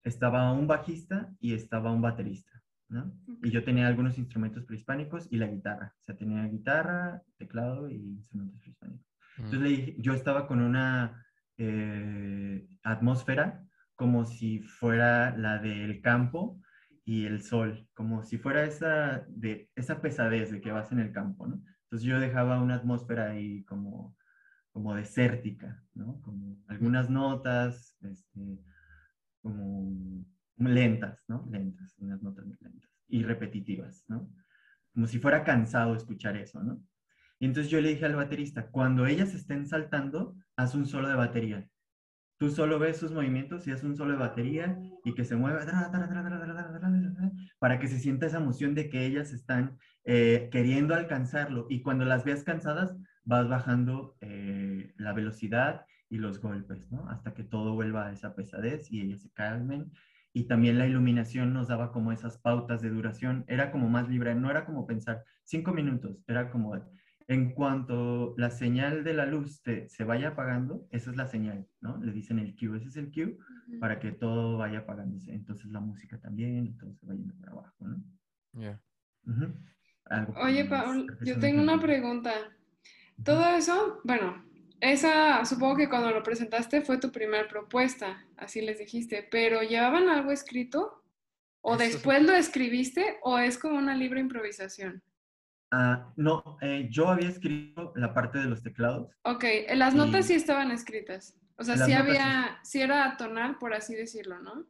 [0.03, 3.13] estaba un bajista y estaba un baterista, ¿no?
[3.43, 5.93] Y yo tenía algunos instrumentos prehispánicos y la guitarra.
[5.99, 9.05] O sea, tenía guitarra, teclado y instrumentos prehispánicos.
[9.37, 11.25] Entonces le dije, yo estaba con una
[11.57, 13.68] eh, atmósfera
[13.99, 16.61] como si fuera la del campo
[17.03, 21.11] y el sol, como si fuera esa, de, esa pesadez de que vas en el
[21.11, 21.61] campo, ¿no?
[21.83, 24.15] Entonces yo dejaba una atmósfera ahí como,
[24.71, 26.21] como desértica, ¿no?
[26.21, 28.63] Como algunas notas, este,
[29.41, 30.23] como
[30.55, 31.45] lentas, ¿no?
[31.51, 34.31] Lentas, unas notas lentas y repetitivas, ¿no?
[34.93, 36.81] Como si fuera cansado escuchar eso, ¿no?
[37.37, 41.15] Y entonces yo le dije al baterista, cuando ellas estén saltando, haz un solo de
[41.15, 41.69] batería.
[42.39, 45.59] Tú solo ves sus movimientos y haz un solo de batería y que se mueva
[47.59, 52.05] para que se sienta esa emoción de que ellas están eh, queriendo alcanzarlo y cuando
[52.05, 56.87] las veas cansadas vas bajando eh, la velocidad y los golpes.
[57.09, 59.91] Hasta que todo vuelva a esa pesadez y ellas se calmen.
[60.31, 64.33] Y también la iluminación nos daba como esas pautas de duración, era como más libre,
[64.35, 66.75] no era como pensar cinco minutos, era como
[67.29, 71.97] en cuanto la señal de la luz se vaya apagando, esa es la señal, ¿no?
[71.97, 73.37] Le dicen el cue, ese es el cue
[73.79, 75.31] para que todo vaya apagándose.
[75.31, 78.03] Entonces la música también, entonces va yendo para abajo, ¿no?
[78.53, 78.81] Ya.
[80.41, 82.33] Oye, Paul, yo tengo una pregunta.
[83.23, 84.43] Todo eso, bueno,
[84.79, 90.09] esa supongo que cuando lo presentaste fue tu primera propuesta, así les dijiste, pero ¿llevaban
[90.09, 91.03] algo escrito?
[91.61, 95.03] ¿O después lo escribiste o es como una libre improvisación?
[95.71, 99.11] Ah, no, eh, yo había escrito la parte de los teclados.
[99.23, 101.35] Ok, las notas sí estaban escritas.
[101.57, 102.81] O sea, sí había, sí.
[102.81, 104.65] era tonal, por así decirlo, ¿no?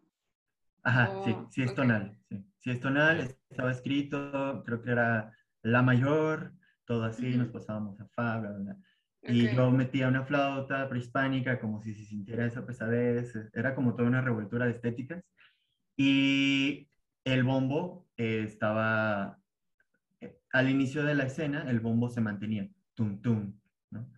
[0.84, 2.44] Ajá, sí, sí es tonal, sí.
[2.62, 5.32] Sí es tonal, estaba escrito, creo que era
[5.62, 6.54] la mayor,
[6.86, 8.78] todo así, nos pasábamos a fa, bla, bla,
[9.22, 14.10] Y yo metía una flauta prehispánica como si se sintiera esa pesadez, era como toda
[14.10, 15.24] una revoltura de estéticas.
[15.96, 16.90] Y
[17.24, 19.39] el bombo eh, estaba, eh,
[20.52, 23.54] al inicio de la escena, el bombo se mantenía, tum, tum,
[23.92, 24.10] ¿no?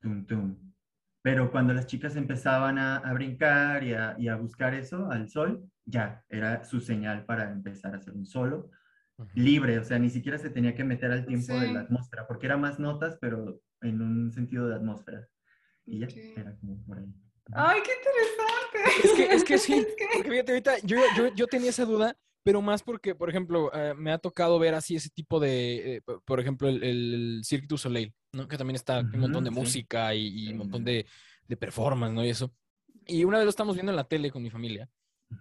[0.00, 0.72] Tum, tum.
[1.22, 6.64] Pero cuando las chicas empezaban a, brincar y a, buscar eso, al sol, ya era
[6.64, 8.70] su señal para empezar a hacer un solo
[9.34, 12.46] libre, o sea, ni siquiera se tenía que meter al tiempo de la atmósfera, porque
[12.46, 15.26] era más notas, pero en un sentido de atmósfera.
[15.84, 17.12] Y ya, era como por ahí.
[17.52, 19.08] ¡Ay, qué interesante!
[19.08, 22.62] Es que, es que sí, porque fíjate, ahorita yo, yo, yo, tenía esa duda, pero
[22.62, 26.40] más porque, por ejemplo, eh, me ha tocado ver así ese tipo de, eh, por
[26.40, 28.48] ejemplo, el, el, Cirque du Soleil, ¿no?
[28.48, 31.06] Que también está un montón de música y, un montón de,
[31.46, 32.24] de, performance, ¿no?
[32.24, 32.52] Y eso.
[33.06, 34.88] Y una vez lo estamos viendo en la tele con mi familia.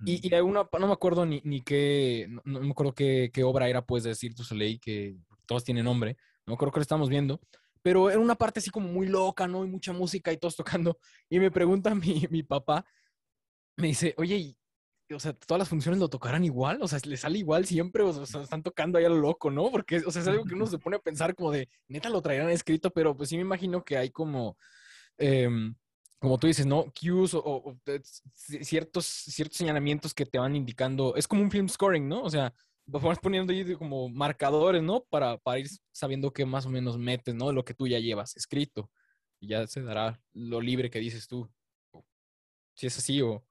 [0.06, 3.70] Y, y una, no me acuerdo ni, ni qué, no, me acuerdo qué, qué, obra
[3.70, 6.18] era, pues, de Cirque du Soleil, que todos tienen nombre.
[6.46, 7.40] No me acuerdo que lo estamos viendo.
[7.82, 9.64] Pero era una parte así como muy loca, ¿no?
[9.64, 11.00] Y mucha música y todos tocando.
[11.30, 12.86] Y me pregunta mi, mi papá,
[13.78, 14.58] me dice, oye,
[15.14, 18.26] o sea, todas las funciones lo tocarán igual, o sea, le sale igual siempre, o
[18.26, 19.72] sea, están tocando ahí a lo loco, ¿no?
[19.72, 22.22] Porque, o sea, es algo que uno se pone a pensar como de, neta lo
[22.22, 24.58] traerán escrito, pero pues sí me imagino que hay como,
[25.18, 25.76] em,
[26.20, 26.86] como tú dices, ¿no?
[27.00, 27.78] Cues o,
[28.34, 32.24] ciertos, ciertos señalamientos que te van indicando, es como un film scoring, ¿no?
[32.24, 32.54] O sea,
[32.88, 35.04] vas poniendo ahí como marcadores, ¿no?
[35.10, 37.52] Para, para ir sabiendo qué más o menos metes, ¿no?
[37.52, 38.90] Lo que tú ya llevas escrito.
[39.40, 41.50] Y ya se dará lo libre que dices tú.
[42.74, 43.46] si es así o,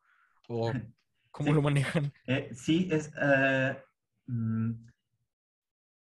[0.49, 0.73] o
[1.37, 2.13] cómo lo manejan.
[2.27, 3.13] Eh, sí, es...
[3.21, 3.77] eh,
[4.27, 4.73] mm,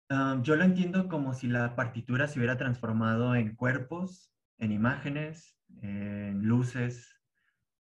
[0.08, 5.58] ah, yo lo entiendo como si la partitura se hubiera transformado en cuerpos, en imágenes,
[5.82, 7.20] en luces,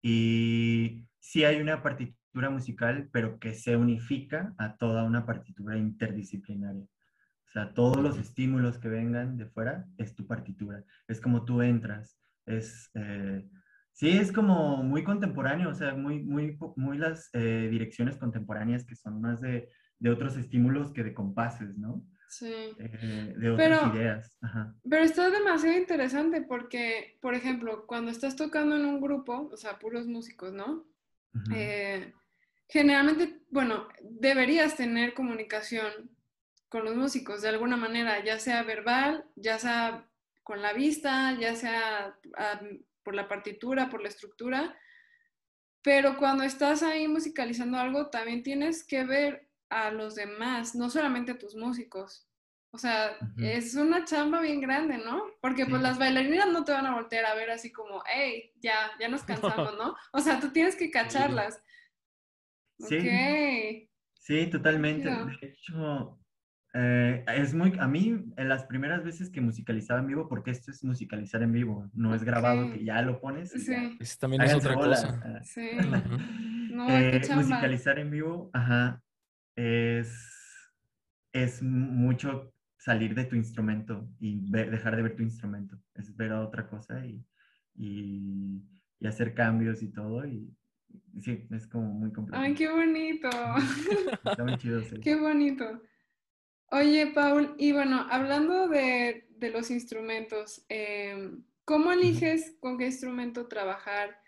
[0.02, 6.84] y sí hay una partitura musical, pero que se unifica a toda una partitura interdisciplinaria.
[6.84, 10.84] O sea, todos los estímulos que vengan de fuera es tu partitura.
[11.08, 12.18] Es como tú entras.
[12.44, 13.48] Es, eh,
[13.96, 18.94] sí, es como muy contemporáneo, o sea, muy, muy, muy las eh, direcciones contemporáneas que
[18.94, 22.04] son más de, de otros estímulos que de compases, ¿no?
[22.28, 22.52] Sí.
[22.78, 24.36] Eh, de otras Pero- ideas.
[24.42, 24.74] Ajá.
[24.88, 29.78] Pero está demasiado interesante porque, por ejemplo, cuando estás tocando en un grupo, o sea,
[29.78, 30.84] puros músicos, ¿no?
[31.54, 32.12] Eh,
[32.68, 36.10] generalmente, bueno, deberías tener comunicación
[36.68, 40.06] con los músicos de alguna manera, ya sea verbal, ya sea
[40.42, 42.18] con la vista, ya sea
[43.06, 44.76] por la partitura, por la estructura,
[45.80, 51.30] pero cuando estás ahí musicalizando algo, también tienes que ver a los demás, no solamente
[51.30, 52.26] a tus músicos.
[52.72, 55.22] O sea, es una chamba bien grande, ¿no?
[55.40, 58.90] Porque pues las bailarinas no te van a voltear a ver así como, hey, ya,
[58.98, 59.94] ya nos cansamos, ¿no?
[60.12, 61.62] O sea, tú tienes que cacharlas.
[62.80, 62.96] Sí.
[62.96, 63.88] Ok.
[64.14, 65.08] Sí, totalmente.
[65.08, 66.18] De hecho,
[66.78, 70.70] eh, es muy, a mí, en las primeras veces que musicalizaba en vivo, porque esto
[70.70, 73.90] es musicalizar en vivo, no es grabado que ya lo pones ya.
[74.00, 75.04] Sí, también es otra bolas.
[75.06, 75.42] cosa.
[75.42, 75.70] Sí.
[76.70, 79.02] No, eh, musicalizar en vivo, ajá,
[79.54, 80.70] es,
[81.32, 85.78] es mucho salir de tu instrumento y ver- dejar de ver tu instrumento.
[85.94, 87.24] Es ver a otra cosa y,
[87.74, 88.62] y,
[89.00, 90.26] y hacer cambios y todo.
[90.26, 90.52] Y,
[91.14, 92.42] y sí, es como muy complejo.
[92.42, 93.28] Ay, qué bonito.
[94.24, 94.82] Está muy chido.
[94.82, 95.00] sí.
[95.00, 95.82] Qué bonito.
[96.70, 103.46] Oye, Paul, y bueno, hablando de, de los instrumentos, em, ¿cómo eliges con qué instrumento
[103.46, 104.18] trabajar?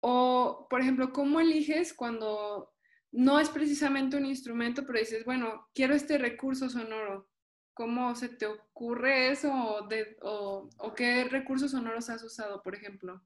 [0.00, 2.72] O, por ejemplo, ¿cómo eliges cuando
[3.12, 7.28] no es precisamente un instrumento, pero dices, bueno, quiero este recurso sonoro?
[7.74, 9.52] ¿Cómo se te ocurre eso?
[9.52, 13.20] ¿O, de- o- o qué recursos sonoros has usado, por ejemplo?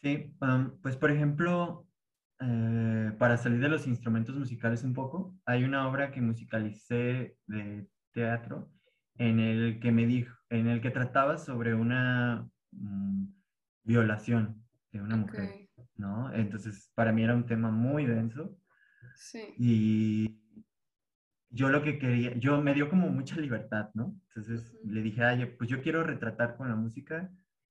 [0.00, 0.32] Sí,
[0.82, 1.86] pues por ejemplo,
[2.40, 7.86] eh, para salir de los instrumentos musicales un poco, hay una obra que musicalicé de
[8.12, 8.72] teatro
[9.16, 13.26] en el que me dijo, en el que trataba sobre una mm,
[13.84, 16.32] violación de una mujer, ¿no?
[16.32, 18.56] Entonces, para mí era un tema muy denso
[19.16, 19.54] sí.
[19.58, 20.40] y
[21.50, 24.18] yo lo que quería, yo me dio como mucha libertad, ¿no?
[24.28, 27.30] Entonces le dije, ay, pues yo quiero retratar con la música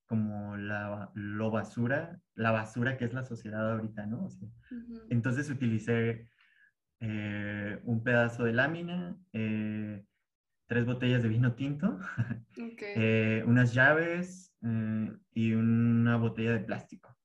[0.09, 4.25] como la, lo basura, la basura que es la sociedad ahorita, ¿no?
[4.25, 5.01] O sea, Ujú.
[5.09, 6.27] entonces utilicé
[6.99, 10.03] eh, un pedazo de lámina, eh,
[10.67, 11.99] tres botellas de vino tinto,
[12.95, 14.57] eh, unas llaves
[15.31, 17.15] y una botella de plástico.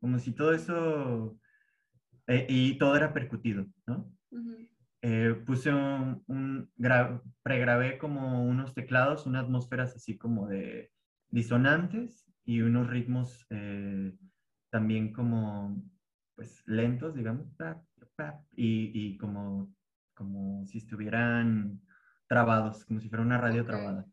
[0.00, 1.38] Como si todo eso,
[2.26, 4.12] y todo era percutido, ¿no?
[5.46, 10.90] puse un, un gra- pregrabé como unos teclados, unas atmósferas así como de
[11.30, 14.16] disonantes y unos ritmos eh,
[14.70, 15.82] también como
[16.34, 17.46] pues lentos, digamos,
[18.56, 19.74] y, y como,
[20.14, 21.82] como si estuvieran
[22.28, 24.06] trabados, como si fuera una radio trabada.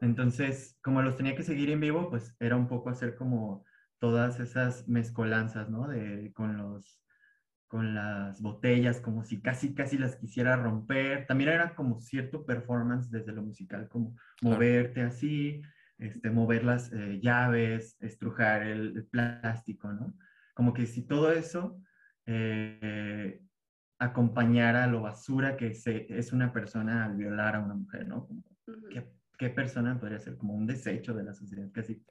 [0.00, 3.64] Entonces, como los tenía que seguir en vivo, pues era un poco hacer como
[4.00, 5.86] todas esas mezcolanzas, ¿no?
[5.86, 7.03] De, con los,
[7.68, 11.26] con las botellas, como si casi, casi las quisiera romper.
[11.26, 14.56] También era como cierto performance desde lo musical, como Claro.
[14.56, 15.62] moverte así,
[15.98, 20.16] este, mover las eh, llaves, estrujar el, el plástico, ¿no?
[20.54, 21.80] Como que si todo eso
[22.26, 23.40] eh,
[23.98, 28.26] acompañara lo basura que se, es una persona al violar a una mujer, ¿no?
[28.26, 28.88] Como, Ujú.
[28.88, 31.68] ¿qué, qué persona podría ser como un desecho de la sociedad?
[31.72, 32.02] Casi,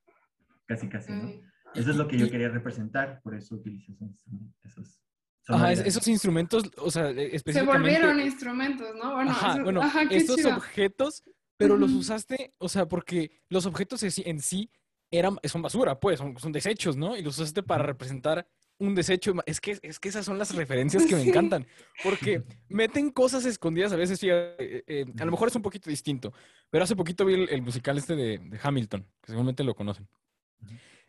[0.65, 1.27] casi, casi, ¿no?
[1.27, 1.43] Ok.
[1.75, 4.25] Eso es lo que yo quería representar, por eso utilicé esos,
[4.63, 5.01] esos
[5.47, 7.77] Ajá, es- esos instrumentos, o sea, e- Se específicamente...
[7.99, 9.15] volvieron instrumentos, ¿no?
[9.15, 10.56] Bueno, Ajá, eso- bueno, ajá, qué estos chido.
[10.56, 11.23] objetos,
[11.58, 14.69] pero los usaste, o sea, porque los objetos en sí-
[15.12, 17.15] eran, son basura, pues, son, son desechos, ¿no?
[17.15, 18.47] Y los usaste para representar
[18.79, 19.34] un desecho.
[19.45, 21.29] Es que, es que esas son las referencias que me Sí.
[21.29, 21.67] encantan,
[22.03, 25.89] porque meten cosas escondidas a veces, fíjate, eh, eh, a lo mejor es un poquito
[25.89, 26.34] distinto,
[26.71, 30.08] pero hace poquito vi el, el musical este de, de Hamilton, que seguramente lo conocen.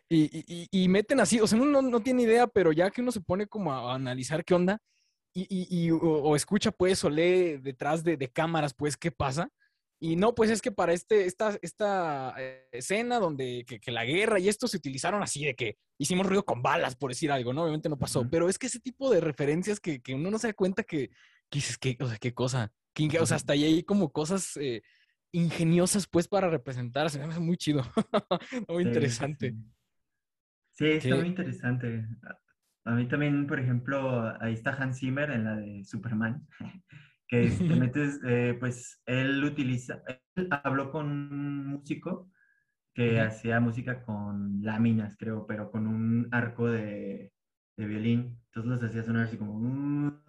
[0.09, 3.01] Y- y- y meten así, o sea, uno no, no tiene idea, pero ya que
[3.01, 4.79] uno se pone como a analizar qué onda,
[5.33, 9.49] y, o, o escucha pues o lee detrás de, de cámaras pues qué pasa.
[9.99, 14.05] Y no, pues es que para este, esta, esta eh, escena donde que, que la
[14.05, 17.53] guerra y esto se utilizaron así de que hicimos ruido con balas, por decir algo,
[17.53, 17.63] ¿no?
[17.63, 20.47] Obviamente no pasó, pero es que ese tipo de referencias que, que uno no se
[20.47, 21.09] da cuenta que,
[21.49, 24.57] que dices, que, o sea, qué cosa, que o sea, hasta ahí hay como cosas
[24.57, 24.81] eh,
[25.31, 27.81] ingeniosas pues para representar, se me hace muy chido,
[28.69, 29.51] muy sí, interesante.
[29.51, 29.57] sí.
[30.75, 32.05] Sí, está muy interesante.
[32.83, 36.45] A mí también, por ejemplo, ahí está Hans Zimmer en la de Superman,
[37.27, 40.03] que te metes, eh, pues él utiliza,
[40.35, 42.29] él habló con un músico
[42.93, 47.33] que hacía música con láminas, creo, pero con un arco de,
[47.75, 48.39] de violín.
[48.45, 49.59] Entonces los hacía sonar así como...
[49.59, 50.21] Mm".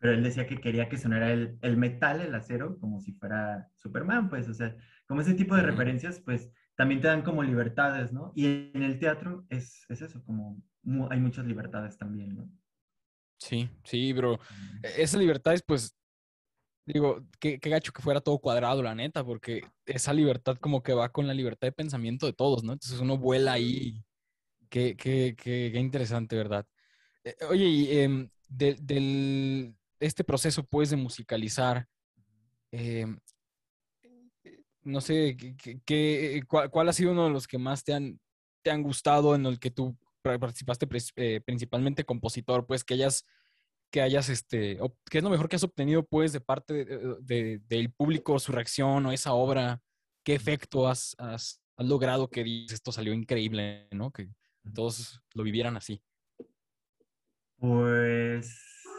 [0.00, 3.68] Pero él decía que quería que sonara el, el, metal, el acero, como si fuera
[3.74, 4.74] Superman, pues, o sea,
[5.06, 8.30] como ese tipo de referencias, pues, también te dan como libertades, ¿no?
[8.36, 10.62] Y en el teatro es, es eso, como
[11.10, 12.48] hay muchas libertades también, ¿no?
[13.36, 14.38] Sí, sí, bro.
[14.84, 15.96] E, esas libertades, pues,
[16.86, 20.94] digo, qué, qué, gacho que fuera todo cuadrado, la neta, porque esa libertad como que
[20.94, 22.74] va con la libertad de pensamiento de todos, ¿no?
[22.74, 24.04] Entonces uno vuela ahí.
[24.68, 26.64] Qué, qué, qué, qué interesante, ¿verdad?
[27.24, 31.88] Eh, oye, y em, del, este proceso, pues, de musicalizar,
[32.70, 33.18] em,
[34.88, 35.36] no sé,
[35.84, 38.18] ¿qué, cuál, cuál, ha sido uno de los que más te han,
[38.62, 43.24] te han gustado, en el que tú participaste eh, principalmente compositor, pues, que hayas
[43.90, 44.78] que hayas, este,
[45.10, 46.84] qué es lo mejor que has obtenido, pues, de parte
[47.20, 49.80] de, del público, su reacción o esa obra?
[50.24, 54.10] ¿Qué efecto has, has, logrado que dices, esto salió increíble, ¿no?
[54.10, 54.28] Que
[54.74, 56.02] todos lo vivieran así.
[57.56, 58.52] Pues,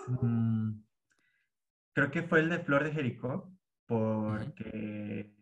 [0.07, 0.79] mm,
[1.93, 3.51] creo que fue el de Flor de Jericó,
[3.85, 5.38] porque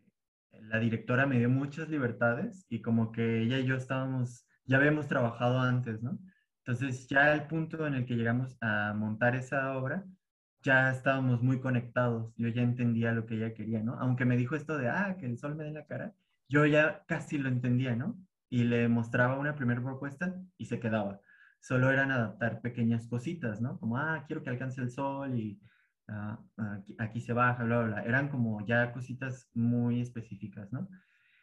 [0.63, 5.07] la directora me dio muchas libertades y como que ella y yo estábamos, ya habíamos
[5.07, 6.19] trabajado antes, ¿no?
[6.65, 10.05] Entonces ya el punto en el que llegamos a montar esa obra,
[10.61, 13.97] ya estábamos muy conectados, yo ya entendía lo que ella quería, ¿no?
[13.99, 16.13] Aunque me dijo esto de, ah, que el sol me dé la cara,
[16.49, 18.17] yo ya casi lo entendía, ¿no?
[18.49, 21.21] Y le mostraba una primera propuesta y se quedaba.
[21.61, 23.79] Solo eran adaptar pequeñas cositas, ¿no?
[23.79, 25.59] Como, ah, quiero que alcance el sol y
[26.07, 28.03] ah, aquí, aquí, se baja, bla, bla, bla.
[28.03, 30.89] Eran como ya cositas muy específicas, ¿no?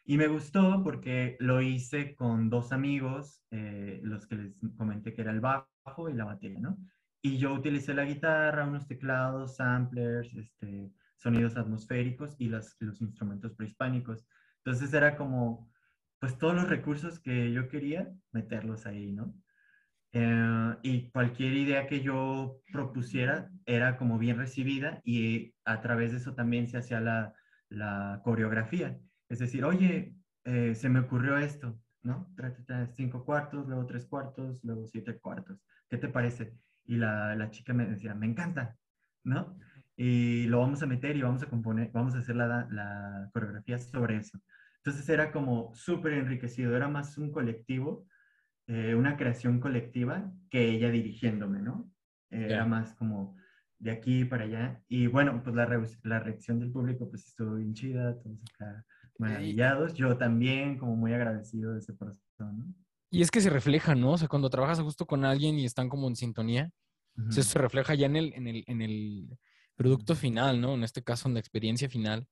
[0.05, 5.21] Y me gustó porque lo hice con dos amigos, eh, los que les comenté que
[5.21, 6.77] era el bajo y la batería, ¿no?
[7.21, 13.53] Y yo utilicé la guitarra, unos teclados, samplers, este, sonidos atmosféricos y los, los instrumentos
[13.53, 14.27] prehispánicos.
[14.63, 15.71] Entonces era como,
[16.19, 19.33] pues todos los recursos que yo quería, meterlos ahí, ¿no?
[20.17, 26.19] Eh, y cualquier idea que yo propusiera era como bien recibida y a través de
[26.19, 27.33] eso también se hacía la,
[27.67, 28.97] la coreografía.
[29.27, 32.33] Es decir, oye, eh, se me ocurrió esto, ¿no?
[32.93, 35.61] Cinco cuartos, luego tres cuartos, luego siete cuartos.
[35.89, 36.53] ¿Qué te parece?
[36.85, 38.77] Y la, la chica me decía, me encanta,
[39.25, 39.57] ¿no?
[39.97, 43.77] Y lo vamos a meter y vamos a componer, vamos a hacer la, la coreografía
[43.79, 44.39] sobre eso.
[44.77, 48.07] Entonces era como súper enriquecido, era más un colectivo,
[48.67, 51.91] eh, una creación colectiva que ella dirigiéndome, ¿no?
[52.29, 53.37] Era más como
[53.79, 54.83] de aquí para allá.
[54.87, 55.67] Y bueno, pues la,
[56.03, 58.85] la reacción del público pues estuvo bien chida, todos acá
[59.17, 59.93] maravillados.
[59.93, 62.73] Yo también, como muy agradecido de ese proceso, ¿no?
[63.11, 64.13] Y es que se refleja, ¿no?
[64.13, 66.71] O sea, cuando trabajas justo con alguien y están como en sintonía,
[67.29, 69.37] eso se refleja ya en el, en el, en el
[69.75, 70.73] producto final, ¿no?
[70.73, 72.27] En este caso, en la experiencia final.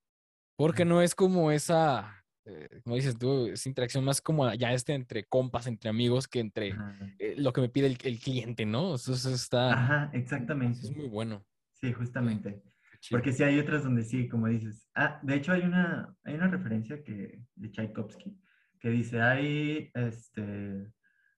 [0.58, 4.94] Porque no es como esa, eh, como dices tú, esa interacción más como ya este
[4.94, 6.76] entre compas, entre amigos, que entre
[7.20, 8.96] eh, lo que me pide el, el cliente, ¿no?
[8.96, 9.74] Eso, está...
[9.74, 10.82] Ajá, exactamente.
[10.82, 11.46] es muy bueno.
[11.74, 12.62] Sí, justamente.
[13.10, 14.90] Porque sí hay otras donde sí, como dices.
[14.96, 18.38] Ah, de hecho hay una, hay una referencia que, de Tchaikovsky
[18.80, 20.92] que dice, hay este,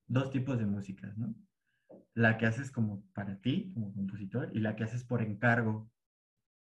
[0.08, 1.36] dos tipos de música, ¿no?
[2.16, 5.92] La que haces como para ti, como compositor, y la que haces por encargo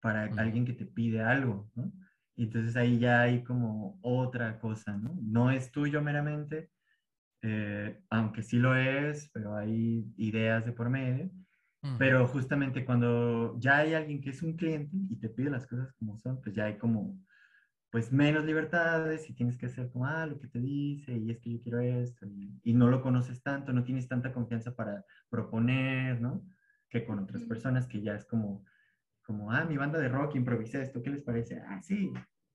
[0.02, 1.94] para alguien que te pide algo, ¿no?
[2.36, 5.18] Y entonces ahí ya hay como otra cosa, ¿no?
[5.22, 6.70] No es tuyo meramente,
[7.42, 11.30] eh, aunque sí lo es, pero hay ideas de por medio.
[11.98, 15.92] Pero justamente cuando ya hay alguien que es un cliente y te pide las cosas
[15.94, 17.20] como son, pues ya hay como,
[17.90, 21.40] pues menos libertades y tienes que hacer como, ah, lo que te dice y es
[21.40, 22.28] que yo quiero esto
[22.64, 26.46] y, no lo conoces tanto, no tienes tanta confianza para proponer, ¿no?
[26.88, 28.64] Que con otras personas que ya es como,
[29.32, 31.62] como, ah, mi banda de rock improvisé esto, ¿qué les parece?
[31.66, 32.12] Ah, sí.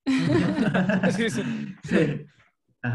[1.17, 1.43] sí, sí.
[1.85, 2.27] sí.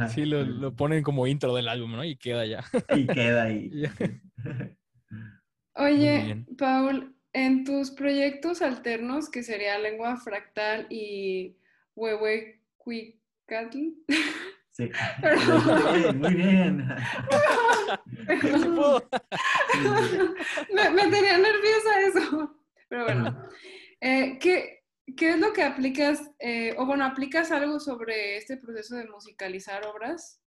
[0.10, 2.04] sí lo, lo, ponen como intro del álbum, ¿no?
[2.04, 2.64] Y queda ya.
[2.96, 3.72] y queda ahí.
[5.74, 11.58] Oye, Paul, en tus proyectos alternos, que sería lengua fractal y
[11.96, 13.80] huehuecuicatl.
[14.74, 14.90] Sí,
[16.16, 16.88] muy bien.
[20.74, 22.61] me, tenía nerviosa eso.
[22.92, 23.48] Pero bueno,
[24.02, 24.84] eh, ¿qué,
[25.16, 26.30] ¿qué, es lo que aplicas?
[26.40, 30.44] Eh, o bueno, ¿aplicas algo sobre este proceso de musicalizar obras?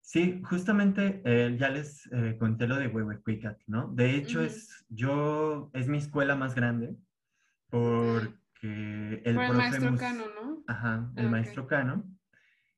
[0.00, 3.88] Sí, justamente eh, ya les eh, conté lo de Huehuecuicat, ¿no?
[3.88, 6.94] De hecho, es, yo, es mi escuela más grande
[7.68, 10.62] porque el, el maestro Cano, ¿no?
[10.68, 12.04] Ajá, el ah, maestro Cano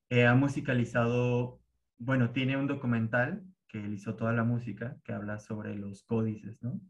[0.08, 1.60] eh, ha musicalizado
[1.98, 6.62] bueno, tiene un documental que él hizo toda la música, que habla sobre los códices,
[6.62, 6.80] ¿no?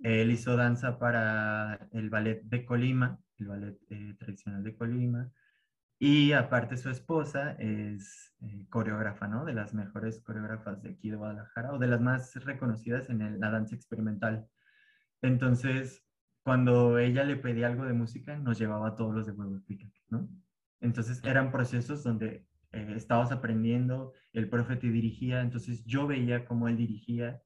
[0.00, 5.30] Él hizo danza para el ballet de Colima, el ballet eh, tradicional de Colima,
[5.98, 9.44] y aparte su esposa es eh, coreógrafa, ¿no?
[9.44, 13.50] De las mejores coreógrafas de aquí de Guadalajara, o de las más reconocidas en la
[13.50, 14.46] danza experimental.
[15.22, 16.04] Entonces,
[16.42, 19.60] cuando ella le pedía algo de música, nos llevaba a todos los de Huevo
[20.10, 20.28] ¿no?
[20.80, 26.68] Entonces, eran procesos donde eh, estabas aprendiendo, el profe te dirigía, entonces yo veía cómo
[26.68, 27.40] él dirigía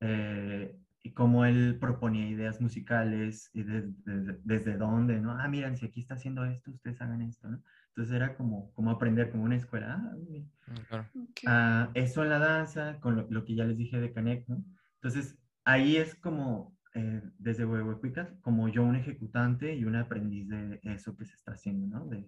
[0.00, 5.32] eh, y cómo él proponía ideas musicales y desde dónde, ¿no?
[5.32, 7.62] Ah, miren, si aquí está haciendo esto, ustedes hagan esto, ¿no?
[7.88, 9.94] Entonces era como, como aprender como una escuela.
[9.94, 14.48] Ah, mm, ah, eso en la danza, con lo, que ya les dije de Canek,
[14.48, 14.64] ¿no?
[14.94, 20.80] Entonces ahí es como, eh, desde Huehuecuicas, como yo un ejecutante y un aprendiz de
[20.82, 22.06] eso que se está haciendo, ¿no?
[22.06, 22.26] De,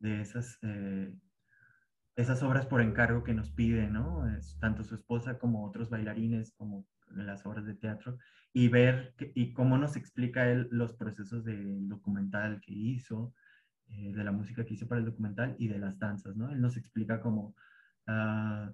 [0.00, 0.58] de esas
[2.16, 4.24] esas obras por encargo que nos pide, ¿no?
[4.60, 6.86] tanto su esposa como otros bailarines, como
[7.16, 8.18] las obras de teatro,
[8.52, 13.34] y ver y cómo nos explica él los procesos del documental que hizo,
[13.88, 16.50] eh, de la música que hizo para el documental y de las danzas, ¿no?
[16.50, 17.54] Él nos explica como,
[18.08, 18.72] uh,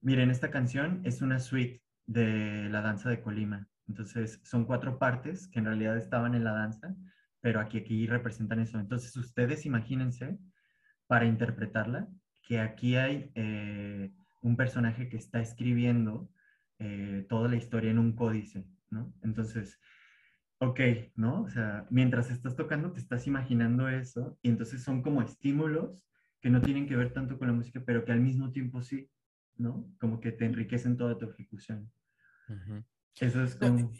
[0.00, 3.68] miren, esta canción es una suite de la danza de Colima.
[3.88, 6.94] Entonces, son cuatro partes que en realidad estaban en la danza,
[7.40, 8.78] pero aquí, aquí representan eso.
[8.78, 10.38] Entonces, ustedes imagínense,
[11.06, 12.08] para interpretarla,
[12.42, 14.12] que aquí hay eh,
[14.42, 16.30] un personaje que está escribiendo
[16.78, 19.14] eh, toda la historia en un códice, ¿no?
[19.22, 19.80] Entonces,
[20.58, 20.80] ok,
[21.16, 21.42] ¿no?
[21.42, 26.04] O sea, mientras estás tocando te estás imaginando eso y entonces son como estímulos
[26.40, 29.10] que no tienen que ver tanto con la música, pero que al mismo tiempo sí,
[29.56, 29.90] ¿no?
[29.98, 31.90] Como que te enriquecen toda tu ejecución.
[33.20, 33.92] Eso es como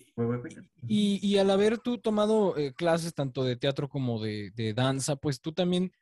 [0.86, 5.16] y, y, al haber tú tomado eh, clases tanto de teatro como de, de danza,
[5.16, 5.92] pues tú también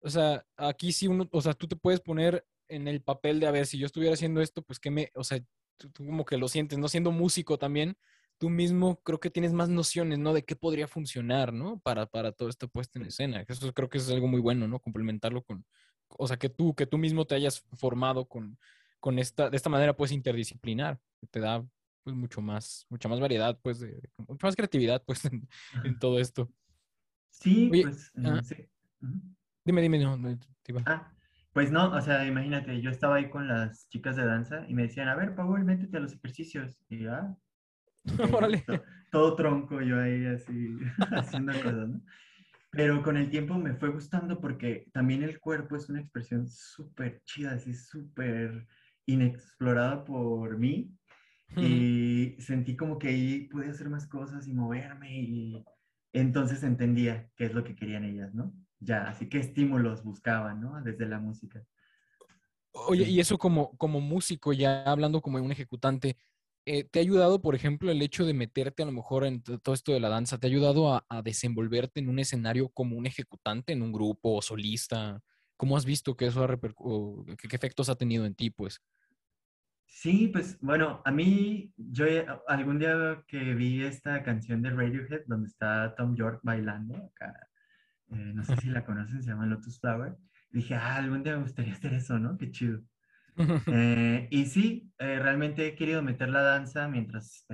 [0.00, 3.46] o sea, aquí sí uno, o sea, tú te puedes poner en el papel de,
[3.46, 5.40] a ver, si yo estuviera haciendo esto, pues que me, o sea,
[5.78, 6.88] tú, como que lo sientes, ¿no?
[6.88, 7.96] Siendo músico también,
[8.38, 10.32] tú mismo creo que tienes más nociones, ¿no?
[10.32, 11.78] De qué podría funcionar, ¿no?
[11.80, 13.44] Para, para todo esto puesto en escena.
[13.46, 14.80] Eso creo que es algo muy bueno, ¿no?
[14.80, 15.64] Complementarlo con,
[16.08, 18.58] o sea, que tú, que tú mismo te hayas formado con,
[19.00, 21.64] con esta, de esta manera, pues, interdisciplinar, que te da,
[22.04, 26.50] pues, mucho más, mucha más variedad, pues, de, mucha más creatividad, pues, en, todo esto.
[27.30, 28.12] Sí, pues,
[28.44, 28.68] sí.
[29.64, 30.18] Dime, dime, no,
[30.86, 31.12] Ah,
[31.52, 34.82] pues no, o sea, imagínate, yo estaba ahí con las chicas de danza y me
[34.82, 36.78] decían, a ver, Paul, métete a los ejercicios.
[36.88, 37.36] Y yo, ah.
[39.10, 40.76] Todo, tronco yo ahí así,
[41.12, 42.00] haciendo cosas, ¿no?
[42.70, 47.22] Pero con el tiempo me fue gustando porque también el cuerpo es una expresión súper
[47.24, 48.66] chida, así súper
[49.06, 50.94] inexplorada por mí.
[51.56, 55.64] Y sentí como que ahí pude hacer más cosas y moverme y
[56.12, 58.52] entonces entendía qué es lo que querían ellas, ¿no?
[58.80, 60.80] Ya, así que estímulos buscaban, ¿no?
[60.82, 61.64] Desde la música.
[62.72, 66.16] Oye, y eso como, como músico, ya hablando como un ejecutante,
[66.64, 69.74] eh, ¿te ha ayudado, por ejemplo, el hecho de meterte a lo mejor en todo
[69.74, 70.38] esto de la danza?
[70.38, 74.42] ¿Te ha ayudado a, desenvolverte en un escenario como un ejecutante, en un grupo o
[74.42, 75.20] solista?
[75.56, 78.80] ¿Cómo has visto que eso ha qué, efectos ha tenido en ti, pues?
[79.86, 82.04] Sí, pues bueno, a mí, yo
[82.46, 87.47] algún día que vi esta canción de Radiohead donde está Tom York bailando acá
[88.10, 90.16] eh, no sé si la conocen, se llama Lotus Flower.
[90.50, 92.36] dije, ah, algún día me gustaría hacer eso, ¿no?
[92.36, 92.80] Qué chido.
[93.68, 97.46] Eh, y sí, eh, realmente he querido meter la danza mientras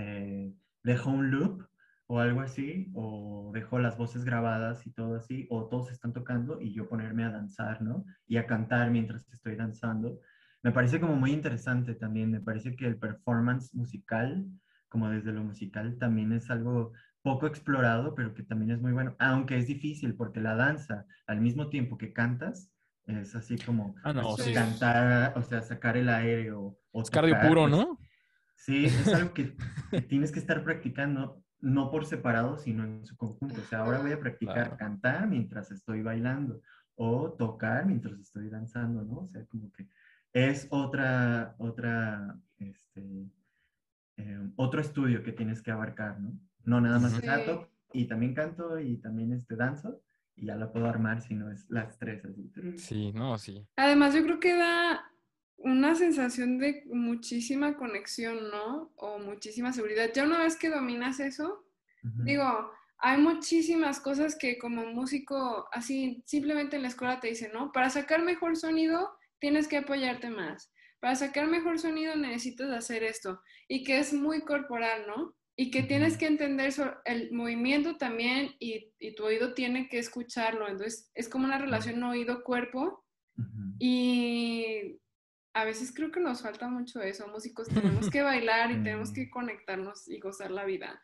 [0.82, 1.62] dejo un loop
[2.06, 6.60] o algo así, o dejo las voces grabadas y todo así, o todos están tocando
[6.60, 8.04] y yo ponerme a danzar, ¿no?
[8.26, 10.20] Y a cantar mientras estoy danzando.
[10.62, 14.46] Me parece como muy interesante también, me parece que el performance musical,
[14.88, 16.92] como desde lo musical, también es algo
[17.24, 21.40] poco explorado, pero que también es muy bueno, aunque es difícil porque la danza, al
[21.40, 22.70] mismo tiempo que cantas,
[23.06, 24.12] es así como ah,
[24.52, 26.78] cantar, o sea, sacar el aire o...
[26.92, 27.72] es cardio puro, pues.
[27.72, 27.98] ¿no?
[28.56, 29.56] Sí, es algo que,
[30.08, 33.58] tienes que estar practicando, no por separado, sino en su conjunto.
[33.58, 36.60] O sea, ahora voy a practicar cantar mientras estoy bailando
[36.94, 39.20] o tocar mientras estoy danzando, ¿no?
[39.20, 39.88] O sea, como que
[40.34, 43.30] es otra, otra, este,
[44.18, 46.38] eh, otro estudio que tienes que abarcar, ¿no?
[46.64, 50.00] No nada más canto y también canto y también este danzo
[50.36, 52.24] y ya la puedo armar si no es las tres.
[52.24, 52.78] Así.
[52.78, 53.66] Sí, no, sí.
[53.76, 55.10] Además yo creo que da
[55.56, 58.92] una sensación de muchísima conexión, ¿no?
[58.96, 60.10] O muchísima seguridad.
[60.14, 61.64] Ya una vez que dominas eso,
[62.02, 67.72] digo, hay muchísimas cosas que como músico, así simplemente en la escuela te dicen, ¿no?
[67.72, 70.72] Para sacar mejor sonido tienes que apoyarte más.
[71.00, 73.40] Para sacar mejor sonido necesitas hacer esto.
[73.68, 75.34] Y que es muy corporal, ¿no?
[75.56, 76.72] Y que tienes que entender
[77.04, 80.68] el movimiento también y, tu oído tiene que escucharlo.
[80.68, 83.04] Entonces, es como una relación oído-cuerpo
[83.78, 84.98] y
[85.54, 87.28] a veces creo que nos falta mucho eso.
[87.28, 91.00] Músicos tenemos que bailar y tenemos que conectarnos y gozar la vida.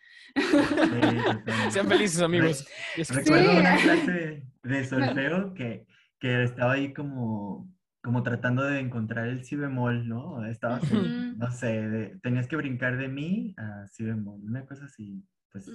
[1.70, 2.66] Sean felices, amigos.
[2.96, 5.86] Recuerdo una clase de solfeo que,
[6.18, 7.72] que estaba ahí como
[8.02, 10.44] como tratando de encontrar el si bemol, ¿no?
[10.46, 10.94] Estaba así,
[11.36, 15.22] no sé, tenías que brincar de mi a si bemol, una cosa así,
[15.52, 15.70] pues,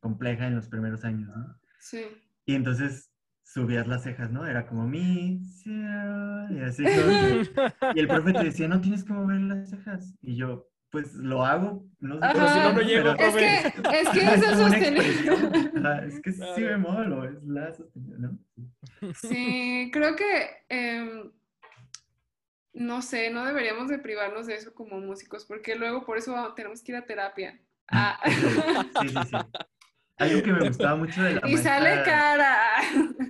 [0.00, 1.58] compleja en los primeros años, ¿no?
[1.78, 2.02] Sí.
[2.44, 3.10] Y entonces
[3.42, 4.46] subías las cejas, ¿no?
[4.46, 6.84] Era como mi, y así.
[7.94, 10.14] y el profe te decía, no tienes que mover las cejas.
[10.20, 14.08] Y yo, pues lo hago, no sé, pero si no, no llego, es que, es
[14.10, 15.94] que es el sostenido.
[16.06, 18.38] es que sí bemol o es la sostenido, ¿no?
[19.14, 20.48] Sí, creo que...
[20.68, 21.30] Eh,
[22.74, 26.82] no sé, no deberíamos de privarnos de eso como músicos, porque luego por eso tenemos
[26.82, 27.60] que ir a terapia.
[27.88, 28.20] Ah.
[29.00, 29.36] Sí, sí, sí.
[30.16, 32.76] Algo que me gustaba mucho de la Y sale cara.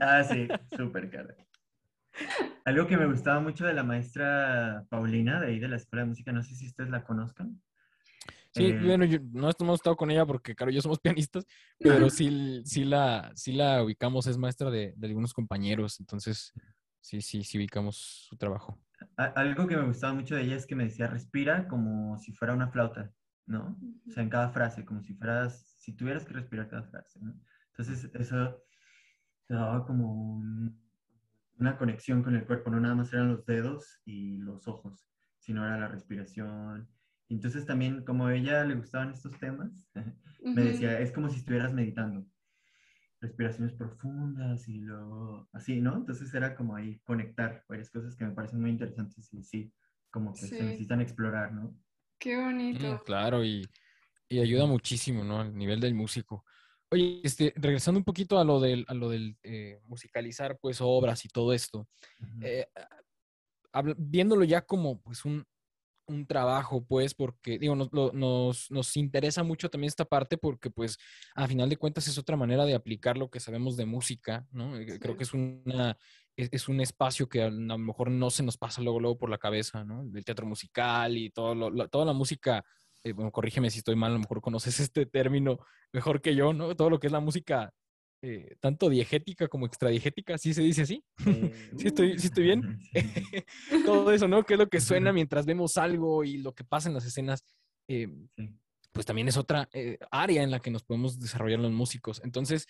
[0.01, 1.35] Ah, sí, súper cara.
[2.65, 6.11] Algo que me gustaba mucho de la maestra Paulina, de ahí de la Escuela de
[6.11, 7.61] Música, no sé si ustedes la conozcan.
[8.53, 11.45] Sí, eh, bueno, yo, no hemos estado con ella porque, claro, yo somos pianistas,
[11.79, 16.53] pero sí, sí, la, sí la ubicamos, es maestra de, de algunos compañeros, entonces
[17.01, 17.97] sí, sí, sí ubicamos
[18.29, 18.79] su trabajo
[19.17, 22.55] algo que me gustaba mucho de ella es que me decía, respira como si fuera
[22.55, 23.11] una flauta,
[23.47, 23.79] ¿no?
[24.07, 27.35] O sea, en cada frase, como si fueras, si tuvieras que respirar cada frase, ¿no?
[27.71, 28.63] Entonces, eso
[29.47, 30.43] te daba como
[31.59, 35.07] una conexión con el cuerpo, no nada más eran los dedos y los ojos,
[35.39, 36.89] sino era la respiración.
[37.29, 39.87] Entonces también, como a ella le gustaban estos temas,
[40.45, 42.27] me decía, es como si estuvieras meditando
[43.25, 45.97] respiraciones profundas y luego así, ¿no?
[45.97, 49.73] Entonces era como ahí conectar varias cosas que me parecen muy interesantes y sí,
[50.11, 51.77] como que se necesitan explorar, ¿no?
[52.19, 52.95] Qué bonito.
[52.95, 53.67] Mm, claro, y,
[54.29, 55.41] y, ayuda muchísimo, ¿no?
[55.41, 56.45] Al nivel del músico.
[56.91, 61.25] Oye, este, regresando un poquito a lo del, a lo del eh, musicalizar, pues, obras
[61.25, 61.89] y todo esto,
[62.43, 62.67] eh,
[63.97, 65.45] viéndolo ya como, pues, un,
[66.07, 70.99] un trabajo, pues, porque, digo, nos, nos, nos, interesa mucho también esta parte porque, pues,
[71.35, 74.77] a final de cuentas es otra manera de aplicar lo que sabemos de música, ¿no?
[74.77, 75.97] Eh, creo que es una,
[76.37, 79.39] es, un espacio que a lo mejor no se nos pasa luego, luego por la
[79.39, 80.03] cabeza, ¿no?
[80.15, 82.65] El teatro musical y todo lo, toda la música,
[83.03, 85.59] eh, bueno, corrígeme si estoy mal, a lo mejor conoces este término
[85.93, 86.75] mejor que yo, ¿no?
[86.75, 87.73] Todo lo que es la música
[88.27, 91.05] eh, tanto diegética como extradiegética, ¿sí se dice así?
[91.79, 92.81] ¿Sí, estoy, ¿Sí estoy bien?
[93.85, 94.45] Todo eso, ¿no?
[94.45, 97.45] ¿Qué es lo que suena mientras vemos algo y lo que pasa en las escenas?
[97.87, 98.09] Eh,
[98.93, 102.23] pues también es otra eh, área en la que nos podemos desarrollar los músicos.
[102.25, 102.67] Entonces,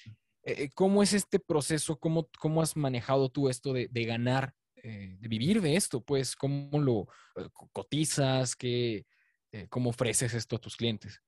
[0.74, 2.00] ¿cómo es este proceso?
[2.00, 6.02] ¿Cómo, cómo has manejado tú esto de, de ganar, de vivir de esto?
[6.02, 7.06] Pues, ¿cómo lo
[7.72, 8.56] cotizas?
[8.56, 9.06] ¿Qué,
[9.68, 11.20] ¿Cómo ofreces esto a tus clientes?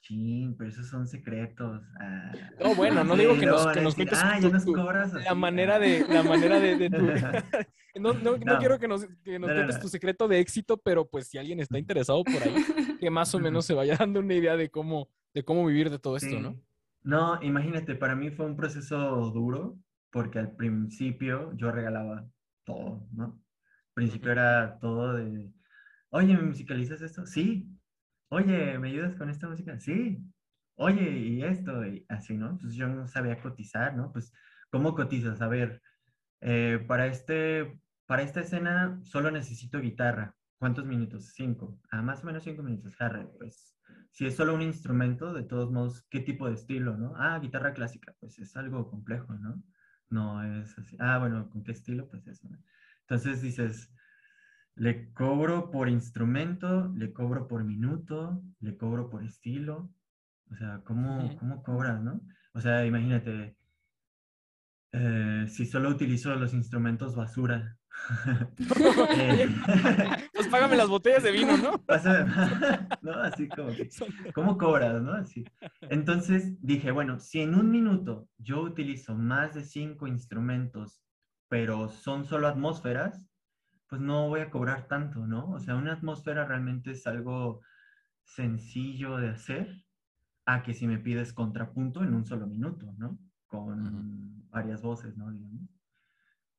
[0.00, 1.82] Sí, pero esos son secretos.
[2.00, 2.32] Ah.
[2.62, 5.78] No, bueno, no digo que nos, que nos cuentes ah, ya nos cobras la manera
[5.78, 6.96] de, la manera de, tu...
[8.00, 11.28] no, no, no, quiero que nos, que nos cuentes tu secreto de éxito, pero pues
[11.28, 14.56] si alguien está interesado por ahí, que más o menos se vaya dando una idea
[14.56, 16.58] de cómo, de cómo vivir de todo esto, ¿no?
[17.02, 19.78] No, imagínate, para mí fue un proceso duro,
[20.10, 22.26] porque al principio yo regalaba
[22.64, 23.24] todo, ¿no?
[23.24, 25.50] Al principio era todo de,
[26.10, 27.26] oye, ¿me musicalizas esto?
[27.26, 27.68] Sí,
[28.30, 29.78] oye, ¿me ayudas con esta música?
[29.78, 30.18] Sí,
[30.76, 32.50] oye, y esto, y así, ¿no?
[32.50, 34.12] Entonces yo no sabía cotizar, ¿no?
[34.12, 34.32] Pues,
[34.70, 35.42] ¿cómo cotizas?
[35.42, 35.82] A ver,
[36.40, 40.36] eh, para, este, para esta escena solo necesito guitarra.
[40.58, 41.32] ¿Cuántos minutos?
[41.34, 41.80] Cinco.
[41.90, 42.94] Ah, más o menos cinco minutos.
[42.96, 43.76] Jarre, pues,
[44.10, 47.14] si es solo un instrumento, de todos modos, ¿qué tipo de estilo, no?
[47.16, 49.62] Ah, guitarra clásica, pues es algo complejo, ¿no?
[50.10, 50.96] No es así.
[51.00, 52.08] Ah, bueno, ¿con qué estilo?
[52.08, 52.58] Pues eso, ¿no?
[53.02, 53.92] Entonces dices,
[54.76, 59.90] le cobro por instrumento, le cobro por minuto, le cobro por estilo.
[60.50, 62.20] O sea, ¿cómo, ¿cómo cobras, no?
[62.52, 63.56] O sea, imagínate,
[64.92, 67.76] eh, si solo utilizo los instrumentos basura.
[69.16, 69.48] Eh,
[70.32, 71.82] pues págame las botellas de vino, ¿no?
[73.02, 73.12] ¿no?
[73.20, 73.70] Así como,
[74.32, 75.12] ¿cómo cobras, no?
[75.12, 75.44] Así.
[75.82, 81.02] Entonces dije, bueno, si en un minuto yo utilizo más de cinco instrumentos,
[81.48, 83.29] pero son solo atmósferas,
[83.90, 85.50] pues no voy a cobrar tanto, ¿no?
[85.50, 87.60] O sea, una atmósfera realmente es algo
[88.22, 89.84] sencillo de hacer
[90.46, 93.18] a que si me pides contrapunto en un solo minuto, ¿no?
[93.48, 95.32] Con varias voces, ¿no?
[95.32, 95.68] Digamos.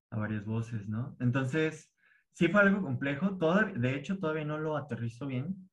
[0.09, 1.15] A varias voces, ¿no?
[1.21, 1.89] Entonces,
[2.33, 3.37] sí fue algo complejo.
[3.75, 5.69] de hecho, todavía no lo aterrizo bien,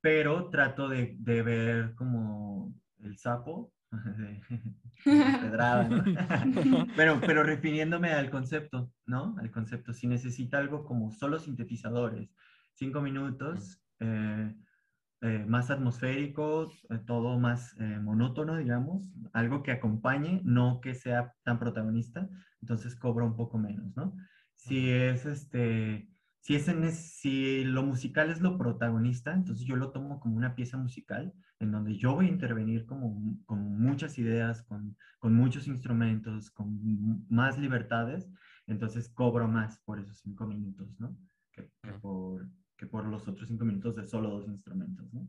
[0.00, 3.72] pero trato de, de ver como el sapo
[5.04, 6.04] pedrada, ¿no?
[6.96, 9.36] pero, pero refiriéndome al concepto, ¿no?
[9.38, 12.34] Al concepto, si necesita algo como solo sintetizadores,
[12.72, 14.54] cinco minutos, eh,
[15.20, 21.58] eh, más atmosférico, eh, todo más monótono, digamos, algo que acompañe, no que sea tan
[21.58, 22.28] protagonista,
[22.60, 24.14] entonces cobra un poco menos, ¿no?
[24.54, 26.08] Si es este
[26.40, 30.36] si, es en es- si lo musical es lo protagonista, entonces yo lo tomo como
[30.36, 35.34] una pieza musical en donde yo voy a intervenir como, con muchas ideas, con, con
[35.34, 38.30] muchos instrumentos, con más libertades,
[38.66, 41.16] entonces cobro más por esos cinco minutos, ¿no?
[41.52, 45.28] Que, que por, que por los otros cinco minutos de solo dos instrumentos, ¿no?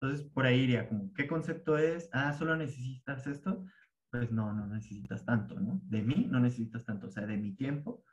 [0.00, 2.08] Entonces, por ahí iría como, ¿qué concepto es?
[2.12, 3.66] Ah, ¿solo necesitas esto?
[4.10, 5.80] Pues no, no necesitas tanto, ¿no?
[5.84, 8.04] De mí no necesitas tanto, o sea, de mi tiempo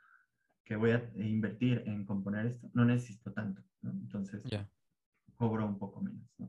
[0.64, 3.92] que voy a invertir en componer esto, no necesito tanto, ¿no?
[3.92, 4.68] Entonces, Ya.
[5.36, 6.48] cobro un poco menos, ¿no?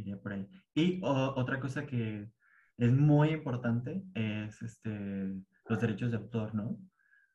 [0.00, 0.48] Iría por ahí.
[0.74, 2.30] Y o- otra cosa que
[2.76, 5.34] es muy importante es este,
[5.68, 6.68] los derechos de autor, ¿no?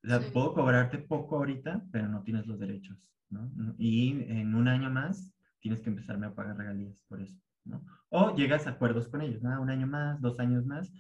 [0.04, 0.32] O sea, Sí.
[0.34, 3.52] puedo cobrarte poco ahorita, pero no tienes los derechos, ¿no?
[3.78, 7.84] Y en un año más tienes que empezarme a pagar regalías por eso, ¿no?
[8.10, 9.62] O llegas a acuerdos con ellos, ¿no?
[9.62, 10.92] Un año más, dos años más,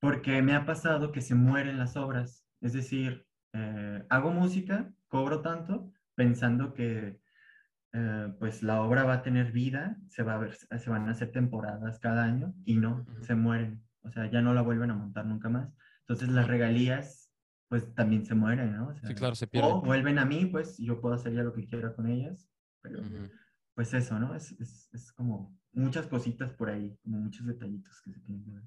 [0.00, 2.46] porque me ha pasado que se mueren las obras.
[2.60, 7.20] Es decir, eh, hago música, cobro tanto, pensando que
[7.94, 11.12] eh, pues la obra va a tener vida, se, va a ver, se van a
[11.12, 13.82] hacer temporadas cada año y no, se mueren.
[14.02, 15.72] O sea, ya no la vuelven a montar nunca más.
[16.00, 17.32] Entonces las regalías
[17.68, 18.88] pues también se mueren, ¿no?
[18.88, 19.68] O Sí, claro, se pierde.
[19.68, 22.48] o vuelven a mí, pues yo puedo hacer ya lo que quiera con ellas,
[22.80, 23.02] pero
[23.74, 24.34] pues eso, ¿no?
[24.34, 28.50] Es, es, es como muchas cositas por ahí, como muchos detallitos que se tienen que
[28.52, 28.62] ver.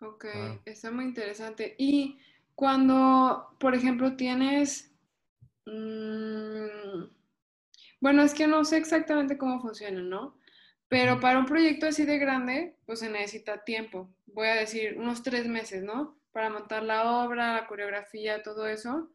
[0.00, 0.24] Ok,
[0.64, 1.74] está muy interesante.
[1.78, 2.18] Y
[2.54, 4.94] cuando, por ejemplo, tienes...
[5.66, 7.23] mm,
[8.04, 10.38] bueno, es que no sé exactamente cómo funciona, ¿no?
[10.88, 14.14] Pero para un proyecto así de grande, pues se necesita tiempo.
[14.26, 16.20] Voy a decir unos tres meses, ¿no?
[16.32, 19.10] Para montar la obra, la coreografía, todo eso.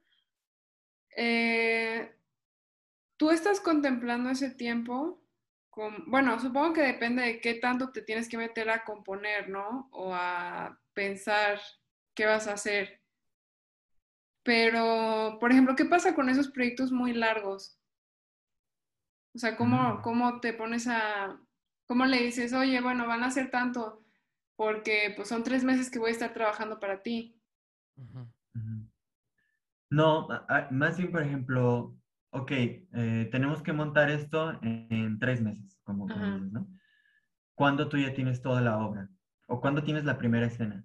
[1.16, 2.16] Eh,
[3.18, 5.22] ¿Tú estás contemplando ese tiempo?
[5.70, 9.88] con- bueno, supongo que depende de qué tanto te tienes que meter a componer, ¿no?
[9.92, 11.62] O a pensar
[12.16, 13.02] qué vas a hacer.
[14.44, 17.79] Pero, por ejemplo, ¿qué pasa con esos proyectos muy largos?
[19.34, 20.02] O sea, ¿cómo, Mm.
[20.02, 21.40] cómo te pones a,
[21.86, 24.04] cómo le dices, oye, bueno, van a ser tanto,
[24.56, 27.40] porque pues son tres meses que voy a estar trabajando para ti.
[29.90, 30.28] No,
[30.72, 31.96] más bien, por ejemplo,
[32.32, 36.36] ok, eh, tenemos que montar esto en, en tres meses, como, Ajá.
[36.36, 36.68] dices, ¿no?
[37.56, 39.10] ¿Cuándo tú ya tienes toda la obra?
[39.48, 40.84] ¿O cuándo tienes la primera escena?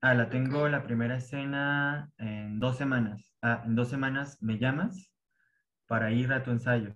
[0.00, 0.70] Ah, la tengo Ok.
[0.70, 3.34] la primera escena en dos semanas.
[3.42, 5.12] Ah, en dos semanas me llamas
[5.86, 6.94] para ir a tu ensayo.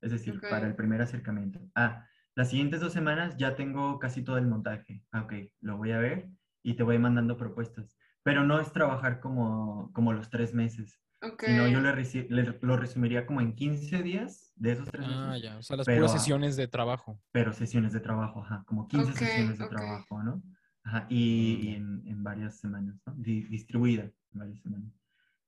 [0.00, 0.48] Es decir, Ok.
[0.50, 1.60] para el primer acercamiento.
[1.74, 5.04] Ah, las siguientes dos semanas ya tengo casi todo el montaje.
[5.12, 6.28] Ah, ok, lo voy a ver
[6.62, 7.96] y te voy mandando propuestas.
[8.22, 11.44] Pero no es trabajar como, como los tres meses, Ok.
[11.44, 11.92] sino yo le
[12.28, 15.58] le- lo resumiría como en 15 días de esos tres Ah, meses, ya.
[15.58, 17.20] O sea, las Pero, puras ah, sesiones de trabajo.
[17.32, 20.42] pero sesiones de trabajo, ajá, como 15 Ok, sesiones de trabajo, ¿no?
[20.82, 21.76] Ajá, y, Mm, y ya.
[21.76, 23.14] en, en varias semanas, ¿no?
[23.16, 24.92] Di- distribuida en varias semanas.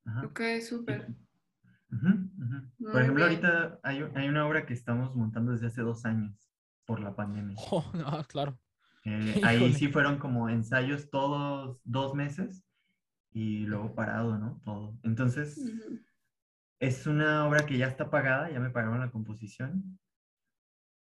[0.04, 0.26] Ajá.
[0.26, 0.40] Ok,
[1.10, 1.16] Y-
[2.00, 3.28] Por ejemplo, bien.
[3.28, 6.50] ahorita hay, hay una obra que estamos montando desde hace dos años
[6.86, 7.56] por la pandemia.
[7.70, 8.58] Oh, ah, claro.
[9.04, 12.64] Eh, ahí sí fueron como ensayos todos dos meses
[13.32, 14.60] y luego parado, ¿no?
[14.64, 14.98] Todo.
[15.02, 15.58] Entonces,
[16.80, 19.98] es una obra que ya está pagada, ya me pagaron la composición,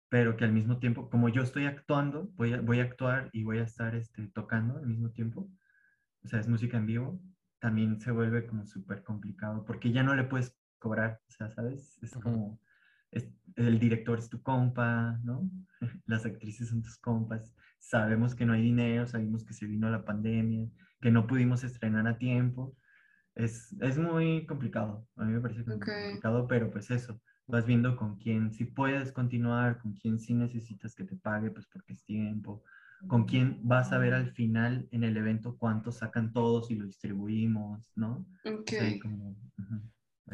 [0.09, 3.43] pero que al mismo tiempo, como yo estoy actuando, voy a, voy a actuar y
[3.43, 5.49] voy a estar este, tocando al mismo tiempo,
[6.23, 7.21] o sea, es música en vivo,
[7.59, 11.99] también se vuelve como súper complicado, porque ya no le puedes cobrar, o sea, ¿sabes?
[12.03, 12.59] Es como,
[13.11, 15.49] es- el director es tu compa, ¿no?
[16.05, 20.05] Las actrices son tus compas, sabemos que no hay dinero, sabemos que se vino la
[20.05, 20.67] pandemia,
[21.01, 22.75] que no pudimos estrenar a tiempo,
[23.35, 25.89] es, es muy complicado, a mí me parece que es muy Ok.
[25.91, 30.95] complicado, pero pues eso, vas viendo con quién sí puedes continuar, con quién sí necesitas
[30.95, 32.63] que te pague, pues porque es tiempo,
[33.07, 36.85] con quién vas a ver al final en el evento cuánto sacan todos y lo
[36.85, 38.25] distribuimos, ¿no?
[38.45, 38.71] Ok.
[38.71, 39.81] Es ahí como, ujú, ahí.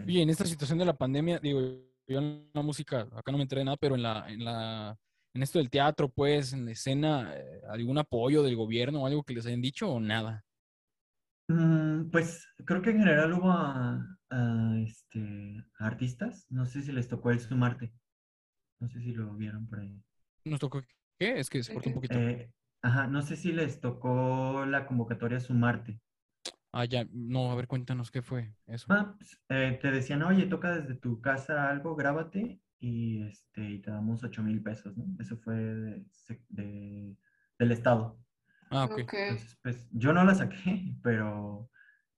[0.03, 1.61] Oye, en esta situación de la pandemia, digo,
[2.07, 4.97] yo en la música, acá no me enteré de nada, pero en la, en la,
[5.33, 9.23] en esto del teatro, pues, en la escena, eh, ¿algún apoyo del gobierno o algo
[9.23, 10.43] que les hayan dicho o nada?
[11.47, 16.91] Mm, pues creo que en general hubo a, a, este, a artistas, no sé si
[16.91, 17.93] les tocó el Sumarte,
[18.79, 20.01] no sé si lo vieron por ahí.
[20.43, 20.81] ¿Nos tocó
[21.19, 21.39] qué?
[21.39, 22.15] Es que se cortó un poquito.
[22.15, 25.99] Eh, ajá, no sé si les tocó la convocatoria Sumarte.
[26.77, 28.87] Ah, ya, no, a ver, cuéntanos qué fue eso.
[28.89, 33.79] Ah, pues, eh, te decían, oye, toca desde tu casa algo, grábate y, este, y
[33.81, 35.05] te damos 8 mil pesos, ¿no?
[35.17, 35.55] Eso fue
[36.49, 37.15] de-
[37.57, 38.19] del Estado.
[38.71, 39.13] Ah, ok.
[39.13, 40.55] Entonces, pues yo no la saqué,
[41.01, 41.69] pero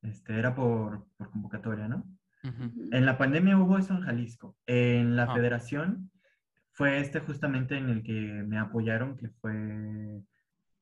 [0.01, 2.03] este, era por, por convocatoria, ¿no?
[2.43, 4.57] En la pandemia hubo eso en Jalisco.
[4.65, 5.35] En la Ah.
[5.35, 6.09] federación
[6.71, 8.11] fue este justamente en el que
[8.47, 10.23] me apoyaron, que fue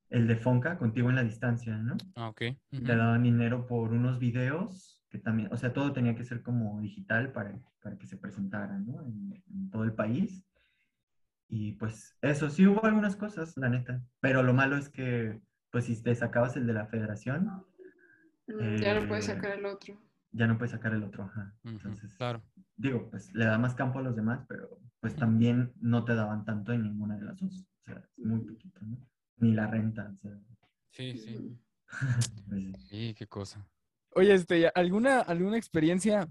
[0.10, 1.97] el de Fonca, Contigo en la Distancia, ¿no?
[2.16, 2.41] Ah, ok.
[2.72, 2.88] te Ujú.
[2.95, 7.32] daban dinero por unos videos que también, o sea, todo tenía que ser como digital
[7.34, 9.01] para, para que se presentara, ¿no?
[9.06, 10.43] En, en todo el país.
[11.47, 15.39] Y pues eso, sí hubo algunas cosas, la neta, pero lo malo es que,
[15.72, 17.49] pues si te sacabas el de la federación,
[18.47, 19.97] Mm, ya no puedes Eh, sacar el otro.
[20.32, 21.56] ya no puedes sacar el otro, ajá.
[21.64, 22.41] Ujú, Entonces, claro.
[22.78, 26.45] digo, pues le da más campo a los demás, pero pues también no te daban
[26.45, 27.66] tanto en ninguna de las dos.
[27.82, 28.97] O sea, es muy poquito, ¿no?
[29.38, 30.39] Ni la renta, o sea.
[30.91, 31.36] Sí, sí.
[31.38, 31.59] Ujú.
[32.49, 33.65] pues, Sí, qué cosa.
[34.11, 36.27] Oye, este, ¿alguna, alguna experiencia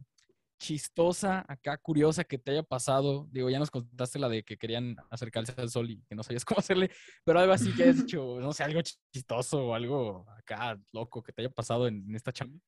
[0.59, 3.29] chistosa, acá curiosa que te haya pasado?
[3.31, 6.45] Digo, ya nos contaste la de que querían acercarse al sol y que no sabías
[6.57, 6.91] cómo hacerle,
[7.25, 8.81] pero algo así que hayas hecho, no sé, algo
[9.13, 12.59] chistoso o algo acá loco que te haya pasado en, en esta chamba.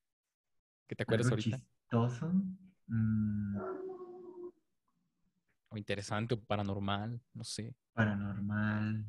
[0.87, 1.57] Que te acuerdas ahorita.
[1.57, 2.31] chistoso.
[2.87, 3.57] mm,
[5.69, 7.75] O interesante o paranormal, no sé.
[7.93, 9.03] paranormal.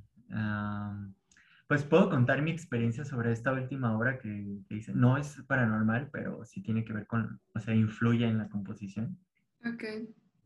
[1.67, 4.93] Pues puedo contar mi experiencia sobre esta última obra que, que hice.
[4.95, 9.19] No es paranormal, pero sí tiene que ver con, o sea, influye en la composición.
[9.65, 9.85] Ok.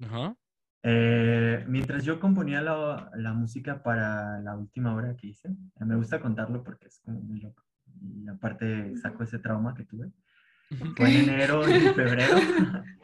[0.04, 0.36] Ajá.
[0.84, 5.94] Eh, mientras yo componía la, la música para la última obra que hice, eh, me
[5.94, 7.62] gusta contarlo porque es como muy loco.
[8.00, 10.10] Y aparte saco ese trauma que tuve.
[10.96, 12.36] Fue en enero y febrero.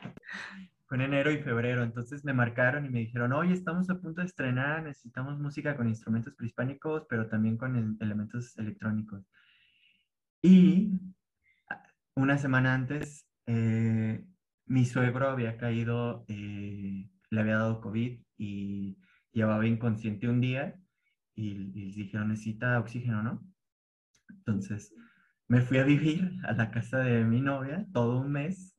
[0.89, 1.84] Fue en enero y febrero.
[1.84, 5.89] Entonces me marcaron y me dijeron, oye, estamos a punto de estrenar, necesitamos música con
[5.89, 9.24] instrumentos prehispánicos, pero también con el- elementos electrónicos.
[10.43, 10.93] Y
[11.70, 11.82] ah,
[12.16, 14.24] una semana antes, eh,
[14.66, 18.99] mi suegro había caído, eh, le había dado COVID y
[19.32, 20.76] llevaba inconsciente un día
[21.34, 23.47] y, y les dijeron, necesita oxígeno, ¿no?
[24.30, 24.95] Entonces
[25.49, 28.77] me fui a vivir a la casa de mi novia todo un mes,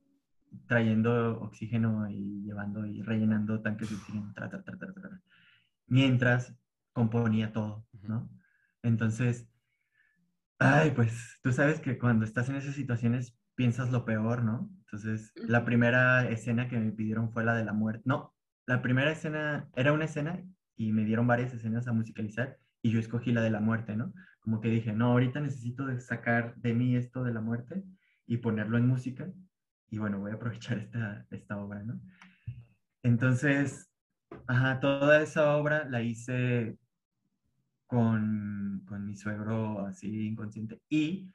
[0.68, 5.22] trayendo oxígeno y llevando y rellenando tanques de oxígeno, tra, tra, tra, tra, tra,
[5.88, 6.56] mientras
[6.94, 8.30] componía todo, ¿no?
[8.84, 9.48] Entonces,
[10.60, 14.70] ay, pues tú sabes que cuando estás en esas situaciones piensas lo peor, ¿no?
[14.86, 18.04] Entonces, la primera escena que me pidieron fue la de la muerte.
[18.06, 18.34] No,
[18.66, 20.44] la primera escena era una escena
[20.76, 24.14] y me dieron varias escenas a musicalizar y yo escogí la de la muerte, ¿no?
[24.40, 27.84] Como que dije, no, ahorita necesito sacar de mí esto de la muerte
[28.26, 29.30] y ponerlo en música
[29.90, 32.00] y bueno, voy a aprovechar esta, esta obra, ¿no?
[33.04, 33.90] Entonces,
[34.48, 36.78] ajá, toda esa obra la hice
[37.88, 41.32] con, con mi suegro así inconsciente y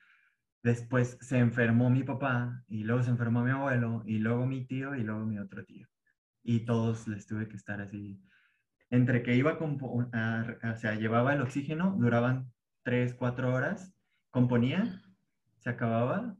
[0.62, 4.94] después se enfermó mi papá y luego se enfermó mi abuelo y luego mi tío
[4.94, 5.88] y luego mi otro tío.
[6.42, 8.20] Y todos les tuve que estar así.
[8.90, 12.52] Entre que iba, a- o sea, llevaba el oxígeno, duraban
[12.84, 13.94] tres, cuatro horas,
[14.30, 15.02] componía,
[15.58, 16.36] se acababa,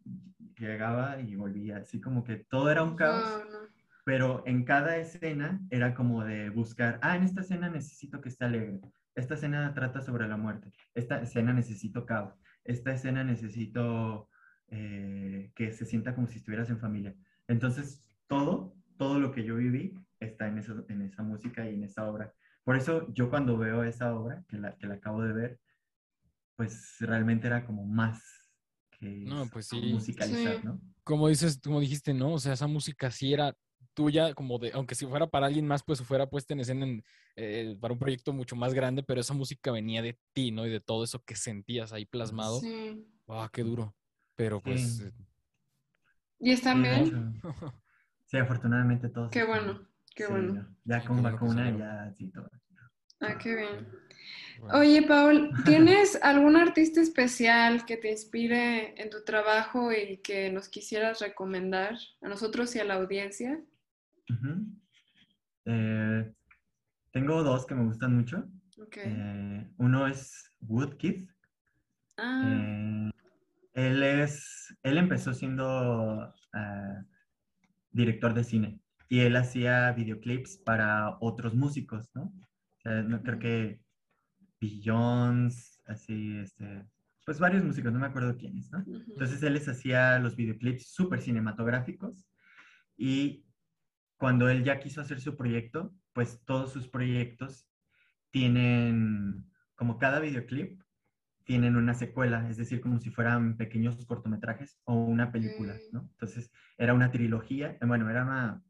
[0.59, 1.79] llegaba y volvía.
[1.79, 3.59] Así como que todo era un caos no.
[4.05, 8.45] pero en cada escena era como de buscar, ah, en esta escena necesito que esté
[8.45, 8.81] alegre,
[9.15, 12.35] esta escena trata sobre la muerte, esta escena necesito caos,
[12.65, 14.29] esta escena necesito
[14.69, 17.15] eh, que se sienta como si estuvieras en familia.
[17.47, 21.85] Entonces, todo, todo lo que yo viví está en, eso, en esa música y en
[21.85, 22.33] esa obra.
[22.65, 25.61] Por eso yo cuando veo esa obra, que la, que la acabo de ver,
[26.57, 28.44] pues realmente era como más
[29.05, 29.81] No, eso, pues sí.
[29.81, 30.67] musicalizar, Sí.
[30.67, 30.81] ¿no?
[31.05, 32.35] Como dices, como dijiste, ¿no?
[32.35, 33.57] O sea, esa música sí era
[33.95, 37.05] tuya, como de, aunque si fuera para alguien más, pues fuera puesta en escena en,
[37.37, 40.67] eh, para un proyecto mucho más grande, pero esa música venía de ti, ¿no?
[40.67, 42.61] Y de todo eso que sentías ahí plasmado.
[42.61, 43.07] Sí.
[43.29, 43.95] ¡Ah, qué duro!
[44.35, 45.05] Pero pues, Sí.
[45.05, 45.13] eh,
[46.41, 47.41] ¿Y de bien?
[48.27, 49.31] Sí, afortunadamente todos.
[49.31, 50.55] Qué bueno, qué Sí, bueno.
[50.55, 52.51] no, Ya con vacuna, ya sí, todo.
[53.21, 53.89] Ah, qué bien.
[54.59, 54.79] bueno.
[54.79, 60.69] Oye, Paul, ¿tienes algún artista especial que te inspire en tu trabajo y que nos
[60.69, 63.61] quisieras recomendar a nosotros y a la audiencia?
[65.67, 66.33] Eh,
[67.11, 68.45] tengo dos que me gustan mucho.
[68.81, 68.99] Ok.
[69.05, 71.29] Eh, uno es Woodkid.
[72.17, 73.11] Ah, Eh,
[73.75, 76.33] él es, él empezó siendo
[77.91, 82.33] director de cine y él hacía videoclips para otros músicos, ¿no?
[82.85, 83.81] Sea, no, creo que
[84.61, 86.87] Beyoncé, así, este,
[87.25, 88.85] pues varios músicos, no me acuerdo quiénes, ¿no?
[88.87, 92.27] Entonces él les hacía los videoclips súper cinematográficos
[92.97, 93.47] y
[94.19, 97.67] cuando él ya quiso hacer su proyecto, pues todos sus proyectos
[98.31, 100.83] tienen, como cada videoclip,
[101.45, 105.93] tienen una secuela, es decir, como si fueran pequeños cortometrajes o una película, Ok.
[105.93, 106.01] ¿no?
[106.13, 108.63] Entonces era una trilogía, bueno, era una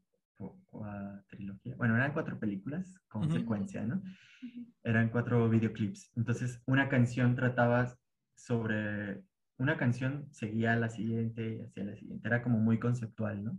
[1.27, 3.39] trilogía, bueno, eran cuatro películas con Ujú.
[3.39, 3.95] secuencia, ¿no?
[3.95, 4.65] Ujú.
[4.83, 6.11] eran cuatro videoclips.
[6.15, 7.97] Entonces, una canción trataba
[8.35, 9.23] sobre,
[9.57, 12.27] una canción seguía a la siguiente y hacia la siguiente.
[12.27, 13.53] Era como muy conceptual, ¿no?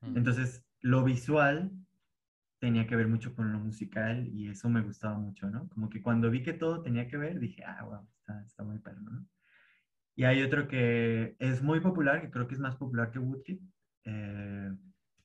[0.00, 0.16] Mm.
[0.16, 1.70] Entonces, lo visual
[2.60, 5.68] tenía que ver mucho con lo musical y eso me gustaba mucho, ¿no?
[5.68, 8.78] Como que cuando vi que todo tenía que ver, dije, ah, wow, está, está muy
[8.78, 9.26] perro, ¿no?
[10.16, 13.60] Y hay otro que es muy popular, que creo que es más popular que Woodkid,
[14.04, 14.72] eh,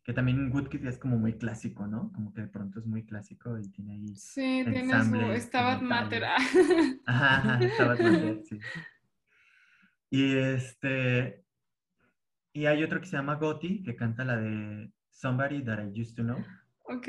[0.10, 2.12] que también Woodkid es como muy clásico, ¿no?
[2.14, 5.82] Como que de pronto es muy clásico y tiene ahí Sí, tiene su Stabat.
[5.84, 6.24] Mater.
[7.06, 8.60] Ajá, ajá, Stabat Mater, sí.
[10.10, 11.44] Y este,
[12.54, 16.16] y hay otro que se llama Gotti, que canta la de Somebody That I Used
[16.16, 16.40] to Know.
[16.86, 17.08] Ok.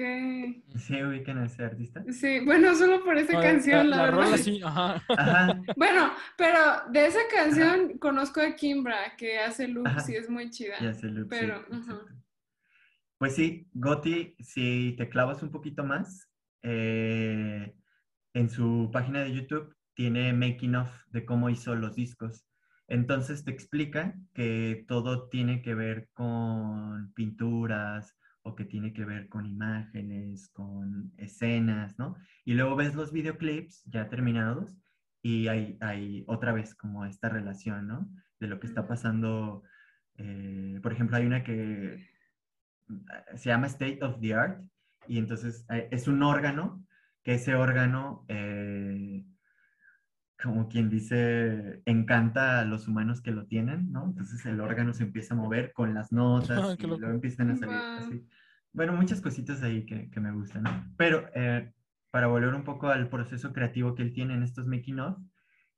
[0.76, 2.04] ¿Sí ubican a ese artista?
[2.12, 4.24] Sí, bueno, solo por esa Ah, canción, la, la verdad.
[4.24, 5.02] rola sí, ajá.
[5.08, 6.58] Ajá, Bueno, pero
[6.90, 10.12] de esa canción conozco a Kimbra, que hace loops Ajá.
[10.12, 10.74] y es muy chida.
[10.82, 11.98] ya sé, Luke, sí, Pero, ajá.
[13.20, 16.30] Pues sí, Gotti, si te clavas un poquito más,
[16.62, 17.74] eh,
[18.32, 22.46] en su página de YouTube tiene making of de cómo hizo los discos.
[22.88, 29.28] Entonces te explica que todo tiene que ver con pinturas o que tiene que ver
[29.28, 32.16] con imágenes, con escenas, ¿no?
[32.46, 34.74] Y luego ves los videoclips ya terminados
[35.22, 38.08] y hay, hay otra vez como esta relación, ¿no?
[38.40, 39.62] De lo que está pasando.
[40.16, 42.09] eh, por ejemplo, hay una que
[43.36, 44.62] se llama State of the Art
[45.06, 46.84] y entonces eh, es un órgano,
[47.22, 49.24] que ese órgano, eh,
[50.42, 54.06] como quien dice, encanta a los humanos que lo tienen, ¿no?
[54.06, 57.56] Entonces el órgano se empieza a mover con las notas Ah, y luego empiezan a
[57.56, 57.98] salir Guau.
[57.98, 58.26] así.
[58.72, 60.94] Bueno, muchas cositas ahí que, que me gustan, ¿no?
[60.96, 61.72] Pero eh,
[62.10, 65.18] para volver un poco al proceso creativo que él tiene en estos making of,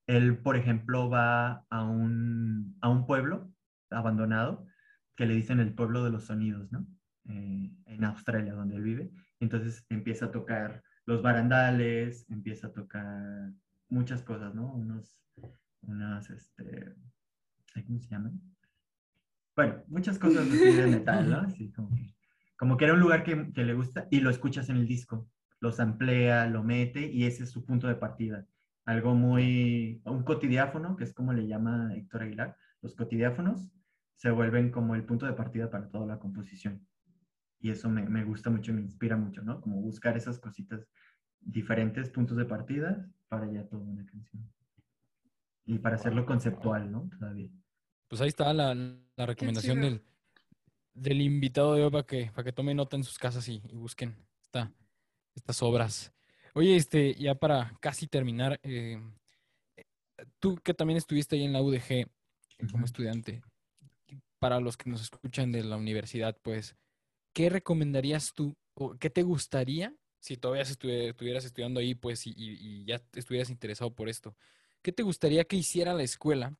[0.06, 3.50] él, por ejemplo, va a un, a un pueblo
[3.90, 4.66] abandonado
[5.16, 6.86] que le dicen el pueblo de los sonidos, ¿no?
[7.28, 9.10] Eh, en Australia, donde él vive.
[9.38, 13.52] Entonces empieza a tocar los barandales, empieza a tocar
[13.88, 14.72] muchas cosas, ¿no?
[14.72, 15.16] Unos,
[15.82, 16.94] unas, este,
[17.86, 18.40] ¿cómo se llaman?
[19.54, 21.36] Bueno, muchas cosas así de metal, ¿no?
[21.46, 22.14] Así como que,
[22.56, 25.28] como que era un lugar que, que le gusta y lo escuchas en el disco.
[25.60, 28.46] Los amplía, lo mete y ese es su punto de partida.
[28.84, 32.56] Algo muy, un cotidiáfono, que es como le llama Héctor Aguilar.
[32.80, 33.70] Los cotidiáfonos
[34.16, 36.84] se vuelven como el punto de partida para toda la composición.
[37.62, 39.60] Y eso me, me gusta mucho, me inspira mucho, ¿no?
[39.60, 40.86] Como buscar esas cositas,
[41.40, 44.52] diferentes puntos de partida para ya toda una canción.
[45.64, 47.08] Y para hacerlo conceptual, ¿no?
[47.18, 47.48] Todavía.
[48.08, 50.02] Pues ahí está la, la recomendación del,
[50.92, 53.76] del invitado de hoy para que, para que tomen nota en sus casas y, y
[53.76, 54.72] busquen esta-
[55.34, 56.12] estas obras.
[56.54, 59.00] Oye, este, ya para casi terminar, eh,
[60.40, 62.06] tú que también estuviste ahí en la UDG
[62.70, 63.42] como estudiante,
[64.38, 66.76] para los que nos escuchan de la universidad, pues,
[67.32, 72.56] ¿qué recomendarías tú o qué te gustaría si todavía estuvieras estudiando ahí, pues, y, y-
[72.60, 74.36] y ya estuvieras interesado por esto?
[74.82, 76.56] ¿Qué te gustaría que hiciera la escuela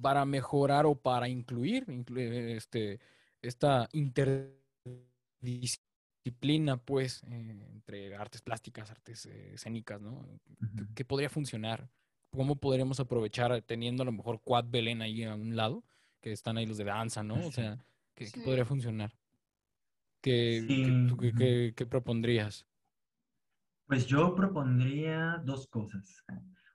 [0.00, 3.00] para mejorar o para incluir inclu- eh, este,
[3.42, 10.26] esta interdisciplina, pues, eh, entre artes plásticas, artes eh, escénicas, ¿no?
[10.94, 11.88] ¿Qué, podría funcionar?
[12.30, 15.84] ¿Cómo podríamos aprovechar teniendo a lo mejor Quad Belén ahí a un lado,
[16.20, 17.46] que están ahí los de danza, ¿no?
[17.46, 17.78] O sea,
[18.14, 19.12] ¿qué, podría funcionar?
[20.20, 21.38] ¿Qué, qué- Sí, tú qué- ujú.
[21.38, 22.66] qué- qué propondrías?
[23.86, 26.24] Pues yo propondría dos cosas.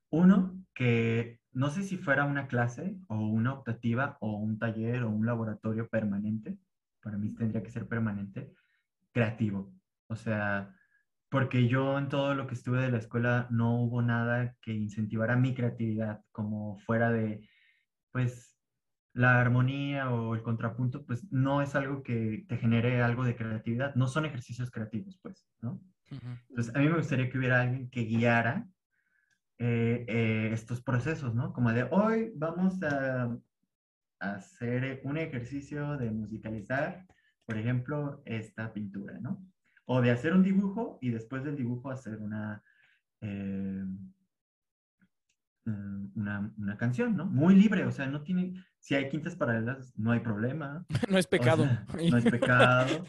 [0.09, 5.09] Uno, que no sé si fuera una clase o una optativa o un taller o
[5.09, 6.57] un laboratorio permanente,
[7.01, 8.53] para mí tendría que ser permanente,
[9.13, 9.73] creativo.
[10.07, 10.75] O sea,
[11.29, 15.35] porque yo en todo lo que estuve de la escuela no hubo nada que incentivara
[15.37, 17.47] mi creatividad, como fuera de,
[18.11, 18.54] pues,
[19.15, 23.95] la armonía o el contrapunto, pues no es algo que te genere algo de creatividad,
[23.95, 25.81] no son ejercicios creativos, pues, ¿no?
[26.49, 28.67] Entonces, a mí me gustaría que hubiera alguien que guiara
[29.57, 31.53] eh, eh, estos procesos, ¿no?
[31.53, 33.37] Como de hoy vamos a
[34.19, 37.05] hacer un ejercicio de musicalizar,
[37.45, 39.41] por ejemplo, esta pintura, ¿no?
[39.85, 42.61] O de hacer un dibujo y después del dibujo hacer una,
[43.21, 43.85] eh,
[45.65, 47.25] una, una canción, ¿no?
[47.25, 50.85] Muy libre, o sea, no tiene, si hay quintas paralelas, no hay problema.
[51.09, 51.63] No es O pecado.
[51.63, 53.03] sea, no es pecado.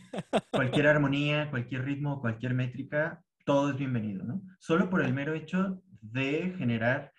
[0.50, 4.42] Cualquier armonía, cualquier ritmo, cualquier métrica, todo es bienvenido, ¿no?
[4.58, 7.12] Solo por el mero hecho de generar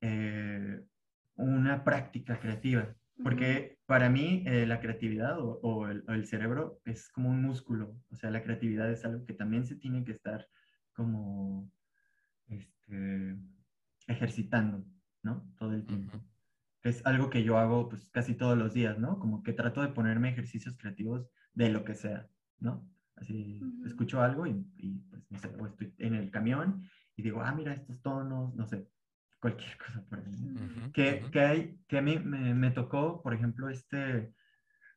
[0.00, 0.80] eh,
[1.36, 2.94] una práctica creativa.
[3.22, 7.40] Porque para mí eh, la creatividad o, o el, o el cerebro es como un
[7.40, 7.96] músculo.
[8.10, 10.46] O sea, la creatividad es algo que también se tiene que estar
[10.92, 11.70] como
[12.48, 13.36] este,
[14.06, 14.84] ejercitando,
[15.22, 15.52] ¿no?
[15.58, 16.26] Todo el tiempo Ujú.
[16.82, 19.18] es algo que yo hago pues casi todos los días, ¿no?
[19.18, 22.28] Como que trato de ponerme ejercicios creativos de lo que sea,
[22.58, 22.88] ¿no?
[23.16, 23.86] Así Ujú.
[23.86, 26.82] escucho algo y, y, pues no sé, o estoy en el camión
[27.16, 28.88] y digo, ah, mira estos tonos, no sé,
[29.40, 30.34] cualquier cosa por ahí.
[30.36, 30.60] ¿no?
[30.60, 31.30] Ujú, Que, ujú.
[31.30, 34.34] que, hay, que a mí me, me tocó, por ejemplo, este,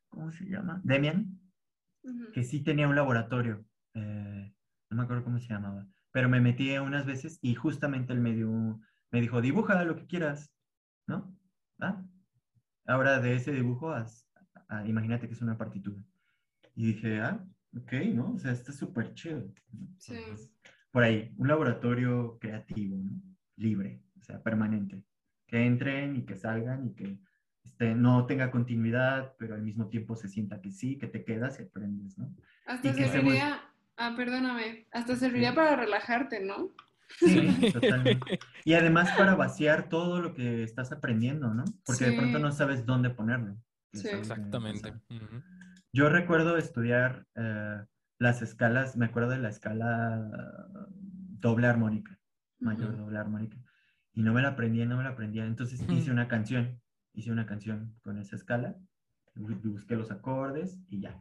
[0.10, 0.82] ¿cómo se llama?
[0.84, 1.40] Demian,
[2.34, 4.54] que sí tenía un laboratorio, eh,
[4.90, 8.34] no me acuerdo cómo se llamaba, pero me metí unas veces y justamente él me,
[8.34, 8.80] dio,
[9.12, 10.52] me dijo, dibuja lo que quieras,
[11.08, 11.36] ¿no?
[11.80, 12.04] ¿Ah?
[12.86, 14.28] Ahora de ese dibujo haz,
[14.68, 16.04] a- imagínate que es una partitura.
[16.76, 17.44] Y dije, ah,
[17.78, 18.34] ok, ¿no?
[18.34, 19.52] O sea, está súper chido.
[19.98, 20.14] Sí.
[20.16, 20.52] Entonces,
[20.92, 23.22] por ahí, un laboratorio creativo, ¿no?
[23.58, 25.04] Libre, o sea, permanente.
[25.48, 27.18] Que entren y que salgan y que
[27.64, 31.60] este, no tenga continuidad, pero al mismo tiempo se sienta que sí, que te quedas
[31.60, 32.34] y aprendes, ¿no?
[32.66, 33.62] Hasta Y que se serviría,
[33.98, 35.56] ah, perdóname, hasta serviría Sí.
[35.56, 36.72] para relajarte, ¿no?
[37.18, 38.40] Sí, totalmente.
[38.66, 41.64] Y además para vaciar todo lo que estás aprendiendo, ¿no?
[41.86, 43.56] Porque de pronto no sabes dónde ponerlo.
[43.94, 44.08] Sí.
[44.18, 44.94] Exactamente.
[45.92, 47.84] Yo recuerdo estudiar eh,
[48.20, 50.30] las escalas, me acuerdo de la escala
[50.90, 52.18] doble armónica,
[52.60, 53.58] mayor doble armónica,
[54.14, 55.46] y no me la aprendía, no me la aprendía.
[55.46, 56.80] Entonces hice una canción,
[57.14, 58.76] hice una canción con esa escala,
[59.36, 61.20] bu- busqué los acordes y ya.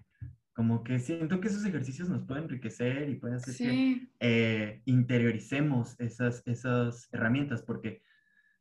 [0.59, 4.83] Como que siento que esos ejercicios nos pueden enriquecer y pueden hacer que Sí, eh,
[4.87, 8.03] interioricemos esas, esas herramientas, porque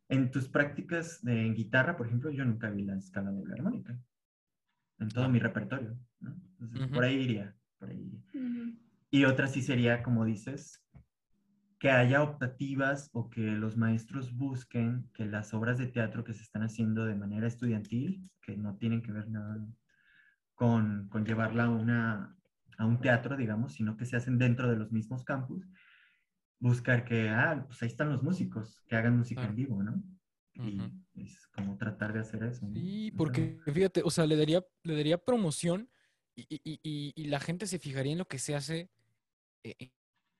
[0.07, 3.99] en tus prácticas de en guitarra, por ejemplo, yo nunca vi la escala doble armónica
[4.99, 5.97] en todo mi repertorio.
[6.19, 6.35] ¿no?
[6.59, 6.93] Entonces, Ujú.
[6.93, 8.21] Por ahí iría, por ahí iría.
[8.35, 8.77] ujú,
[9.09, 10.85] Y otra sí sería, como dices,
[11.79, 16.43] que haya optativas o que los maestros busquen que las obras de teatro que se
[16.43, 19.65] están haciendo de manera estudiantil, que no tienen que ver nada
[20.57, 22.35] con, con llevarla a, una,
[22.79, 25.67] a un teatro, digamos, sino que se hacen dentro de los mismos campus,
[26.59, 30.03] buscar que, ah, pues ahí están los músicos, que hagan música en vivo, ¿no?
[30.55, 30.81] Y
[31.23, 32.65] es como tratar de hacer eso.
[32.65, 32.73] ¿no?
[32.73, 35.89] Sí, porque fíjate, o sea, le daría, le daría promoción
[36.35, 38.89] y, y- y- y la gente se fijaría en lo que se hace
[39.63, 39.91] e-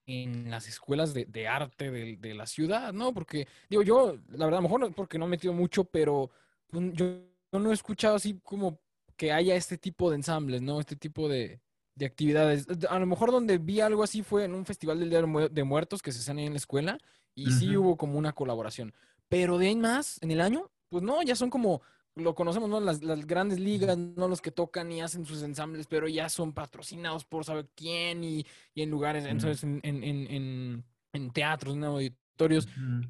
[0.07, 3.13] en las escuelas de, de arte de, de la ciudad, ¿no?
[3.13, 6.32] Porque, digo, yo, la verdad, a lo mejor no, porque no he metido mucho, pero
[6.70, 7.05] pues, yo,
[7.51, 8.80] yo no he escuchado así como
[9.18, 10.80] que haya este tipo de ensambles, ¿no?
[10.80, 11.59] Este tipo de,
[11.95, 12.68] de actividades.
[12.89, 15.49] A lo mejor donde vi algo así fue en un festival del Día de Mu-
[15.49, 16.99] de Muertos que se hacen ahí en la escuela
[17.36, 18.93] y sí hubo como una colaboración.
[19.28, 21.82] Pero de ahí más, en el año, pues no, ya son como,
[22.15, 22.80] lo conocemos, ¿no?
[22.80, 26.53] Las, las grandes ligas, no los que tocan y hacen sus ensambles, pero ya son
[26.53, 29.32] patrocinados por saber quién y, y en lugares, Ujú.
[29.34, 31.84] entonces en, en, en, en, en teatros, en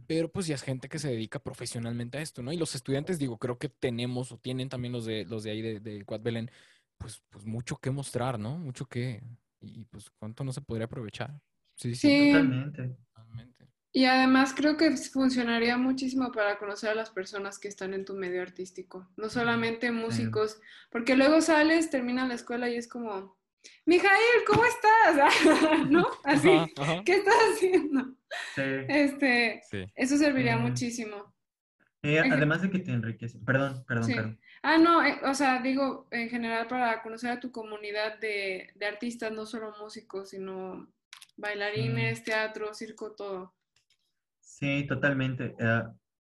[0.08, 2.52] pero pues ya es gente que se dedica profesionalmente a esto, ¿no?
[2.52, 5.62] Y los estudiantes, digo, creo que tenemos o tienen también los de, los de ahí
[5.62, 6.50] de, de Quad Belén,
[6.98, 8.58] pues, pues mucho que mostrar, ¿no?
[8.58, 9.22] Mucho que,
[9.62, 11.40] y pues cuánto no se podría aprovechar.
[11.76, 12.32] Sí, sí, Sí.
[12.32, 12.98] Totalmente.
[13.14, 13.68] totalmente.
[13.94, 18.14] Y además creo que funcionaría muchísimo para conocer a las personas que están en tu
[18.14, 20.60] medio artístico, no solamente músicos,
[20.92, 23.38] porque luego sales, terminas la escuela y es como,
[23.86, 25.90] Mijail, ¿cómo estás?
[25.90, 26.06] ¿No?
[26.24, 27.04] Así, Ajá, ajá.
[27.06, 28.17] ¿qué estás haciendo?
[28.56, 28.62] Sí.
[28.88, 29.86] Este, Sí.
[29.96, 30.62] eso serviría Mm.
[30.62, 31.34] muchísimo.
[32.04, 33.40] Eh, además de que te enriquece.
[33.40, 34.16] Perdón, perdón, Sí.
[34.16, 34.38] Caro.
[34.64, 38.86] Ah, no, eh, o sea, digo, en general para conocer a tu comunidad de, de
[38.86, 40.88] artistas, no solo músicos, sino
[41.38, 43.56] bailarines, teatro, circo, todo.
[44.40, 45.56] Sí, totalmente.
[45.60, 45.84] Eh,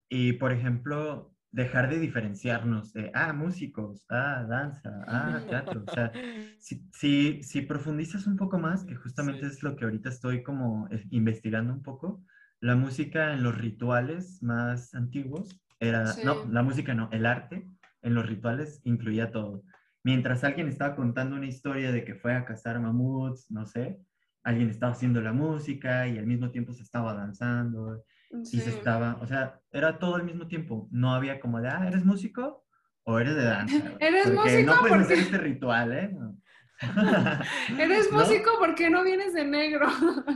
[0.10, 5.84] y por ejemplo, dejar de diferenciarnos de, ah, músicos, ah, danza, ah, teatro.
[5.88, 6.12] O sea,
[6.60, 9.46] si, si, si profundizas un poco más, que justamente Sí.
[9.56, 12.24] es lo que ahorita estoy como eh, investigando un poco,
[12.60, 16.22] la música en los rituales más antiguos era, Sí.
[16.26, 17.68] no, la música no, el arte
[18.02, 19.64] en los rituales incluía todo.
[20.04, 24.00] Mientras alguien estaba contando una historia de que fue a cazar mamuts, no sé,
[24.44, 28.04] alguien estaba haciendo la música y al mismo tiempo se estaba danzando
[28.42, 28.60] y Sí.
[28.62, 30.88] se estaba, o sea, era todo al mismo tiempo.
[30.92, 32.66] No había como de, ah, ¿eres músico
[33.04, 33.76] o eres de danza?
[34.00, 36.12] ¿Eres Porque músico no puedes porque- hacer este ritual, ¿eh?
[36.14, 36.38] No.
[37.80, 38.18] Eres ¿No?
[38.20, 39.88] músico, ¿por qué no vienes de negro?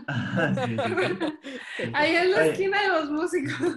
[0.07, 0.77] Ah, sí,
[1.77, 1.91] sí.
[1.93, 2.51] Ahí es la Oye.
[2.51, 3.75] esquina de los músicos.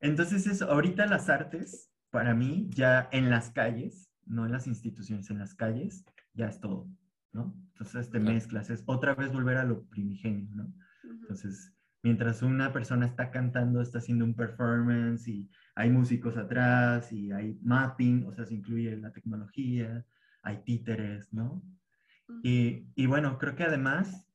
[0.00, 5.30] Entonces, eso, ahorita las artes, para mí, ya en las calles, no en las instituciones,
[5.30, 6.88] en las calles, ya es todo,
[7.32, 7.54] ¿no?
[7.72, 10.72] Entonces te mezclas, es otra vez volver a lo primigenio, ¿no?
[11.04, 11.72] Entonces,
[12.02, 17.58] mientras una persona está cantando, está haciendo un performance y hay músicos atrás y hay
[17.62, 20.04] mapping, o sea, se incluye la tecnología,
[20.42, 21.62] hay títeres, ¿no?
[22.42, 24.28] Y, y bueno, creo que además,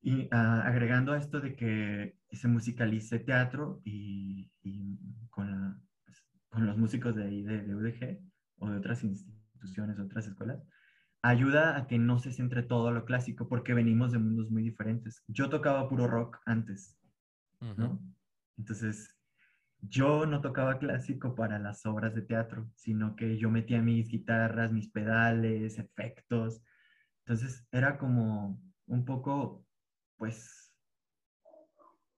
[0.00, 4.98] y, ah, agregando a esto de que se musicalice teatro y, y
[5.30, 8.20] con, la- pues, con los músicos de ahí de, de UDG
[8.58, 10.62] o de otras instituciones, otras escuelas,
[11.22, 15.22] ayuda a que no se centre todo lo clásico porque venimos de mundos muy diferentes.
[15.26, 16.98] Yo tocaba puro rock antes.
[17.76, 18.00] ¿no?
[18.56, 19.16] Entonces,
[19.80, 24.72] yo no tocaba clásico para las obras de teatro, sino que yo metía mis guitarras,
[24.72, 26.62] mis pedales, efectos.
[27.24, 29.64] Entonces, era como un poco,
[30.16, 30.72] pues,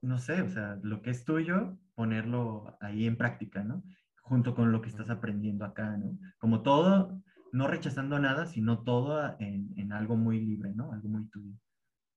[0.02, 3.82] no sé, o sea, lo que es tuyo, ponerlo ahí en práctica, ¿no?
[4.22, 6.18] Junto con lo que estás aprendiendo acá, ¿no?
[6.38, 7.22] Como todo,
[7.52, 10.92] no rechazando nada, sino todo en, en algo muy libre, ¿no?
[10.92, 11.52] Algo muy tuyo.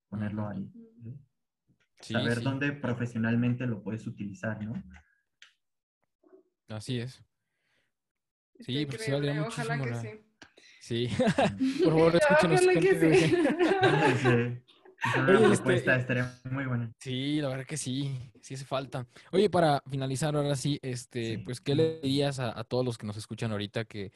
[0.09, 0.69] Ponerlo ahí.
[1.03, 1.17] ¿sí?
[2.01, 4.73] Sí, saber sí, dónde profesionalmente lo puedes utilizar, ¿no?
[6.69, 7.23] así es.
[8.59, 10.19] Sí, Está pues sí valdría increíble, Ojalá que muchísimo la- sí.
[10.79, 11.07] Sí,
[11.83, 12.61] por favor, escúchenos.
[12.61, 13.35] Ojalá que gente de- sí.
[14.63, 14.63] Sí.
[15.05, 16.93] Es una Oye, este, propuesta, eh, estaría muy buena.
[16.99, 19.05] Sí, la verdad que sí, sí hace falta.
[19.33, 21.37] Oye, para finalizar ahora sí, este, Sí.
[21.39, 24.13] pues, ¿qué le dirías a, a todos los que nos escuchan ahorita que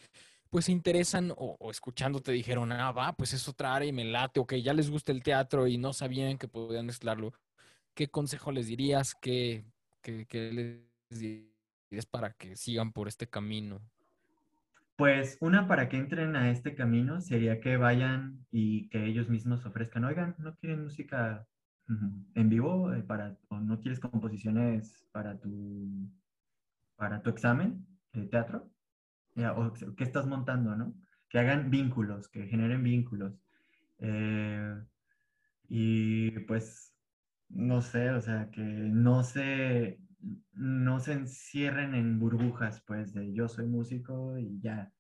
[0.49, 4.39] pues se interesan o, escuchándote dijeron, ah, va, pues es otra área y me late,
[4.39, 7.33] o que ya les gusta el teatro y no sabían que podían mezclarlo?
[7.93, 9.15] ¿Qué consejo les dirías?
[9.15, 9.65] ¿Qué,
[10.01, 10.51] qué, qué
[11.09, 13.81] les dirías para que sigan por este camino?
[14.97, 19.65] Pues una para que entren a este camino sería que vayan y que ellos mismos
[19.65, 21.47] ofrezcan, oigan, ¿no quieren música
[22.35, 26.09] en vivo eh, para, o no quieres composiciones para tu,
[26.95, 28.69] para tu examen de teatro?
[29.37, 30.95] Ya, o qué estás montando, ¿no?
[31.29, 33.39] Que hagan vínculos, que generen vínculos.
[33.99, 34.75] Eh,
[35.69, 36.95] y pues,
[37.49, 39.99] no sé, o sea, que no se,
[40.53, 44.91] no se encierren en burbujas, pues, de yo soy músico y ya,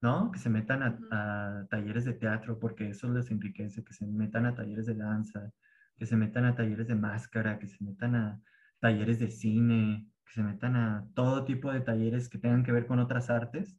[0.00, 0.30] ¿no?
[0.32, 4.46] Que se metan a, a talleres de teatro, porque eso les enriquece, que se metan
[4.46, 5.52] a talleres de danza,
[5.98, 8.40] que se metan a talleres de máscara, que se metan a
[8.80, 12.86] talleres de cine, que se metan a todo tipo de talleres que tengan que ver
[12.86, 13.78] con otras artes,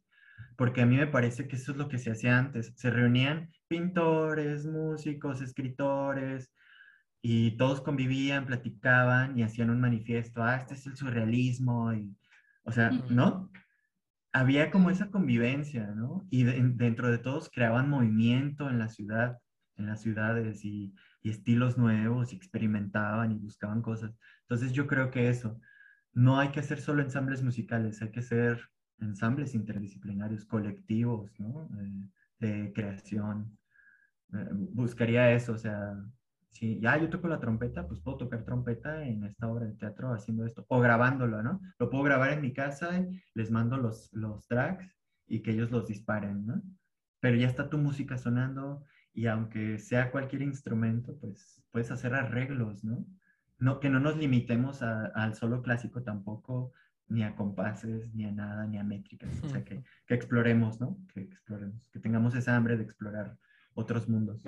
[0.56, 2.72] porque a mí me parece que eso es lo que se hacía antes.
[2.76, 6.52] Se reunían pintores, músicos, escritores,
[7.22, 10.42] y todos convivían, platicaban y hacían un manifiesto.
[10.42, 12.16] Ah, este es el surrealismo, y,
[12.64, 12.90] o sea.
[12.90, 13.50] ¿no?
[14.32, 16.26] Había como esa convivencia, ¿no?
[16.30, 19.38] Y de- dentro de todos creaban movimiento en la ciudad,
[19.76, 24.12] en las ciudades y, y estilos nuevos y experimentaban y buscaban cosas.
[24.42, 25.60] Entonces yo creo que eso,
[26.12, 28.60] no hay que hacer solo ensambles musicales, hay que hacer
[28.98, 31.68] ensambles interdisciplinarios, colectivos, ¿no?
[31.80, 32.08] Eh,
[32.40, 33.58] de creación.
[34.32, 35.94] Eh, buscaría eso, o sea,
[36.50, 40.12] si ya yo toco la trompeta, pues puedo tocar trompeta en esta obra de teatro
[40.12, 41.60] haciendo esto, o grabándolo, ¿no?
[41.78, 44.96] Lo puedo grabar en mi casa, les mando los, los tracks
[45.26, 46.62] y que ellos los disparen, ¿no?
[47.20, 52.84] Pero ya está tu música sonando y aunque sea cualquier instrumento, pues puedes hacer arreglos,
[52.84, 53.06] ¿no?
[53.60, 56.72] No que no nos limitemos al solo clásico tampoco,
[57.08, 60.98] ni a compases, ni a nada, ni a métricas, o sea, que, que exploremos, ¿no?
[61.12, 63.36] Que exploremos, que tengamos esa hambre de explorar
[63.74, 64.42] otros mundos.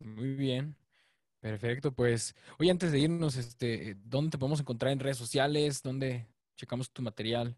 [0.00, 0.76] Muy bien.
[1.40, 5.82] Perfecto, pues, oye, antes de irnos, este, ¿dónde te podemos encontrar en redes sociales?
[5.82, 7.56] ¿Dónde checamos tu material?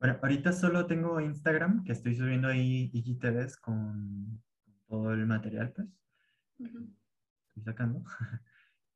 [0.00, 4.42] Bueno, ahorita solo tengo Instagram, que estoy subiendo ahí IGTVs con
[4.88, 5.88] todo el material, pues,
[6.58, 6.92] Ujú.
[7.48, 8.04] estoy sacando.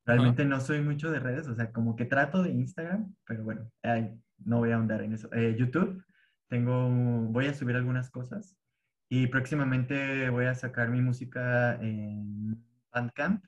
[0.07, 3.69] Realmente no soy mucho de redes, o sea, como que trato de Instagram, pero bueno,
[3.83, 5.29] ay, no voy a ahondar en eso.
[5.33, 6.01] Eh, YouTube,
[6.47, 8.55] tengo, voy a subir algunas cosas
[9.09, 13.43] y próximamente voy a sacar mi música en Bandcamp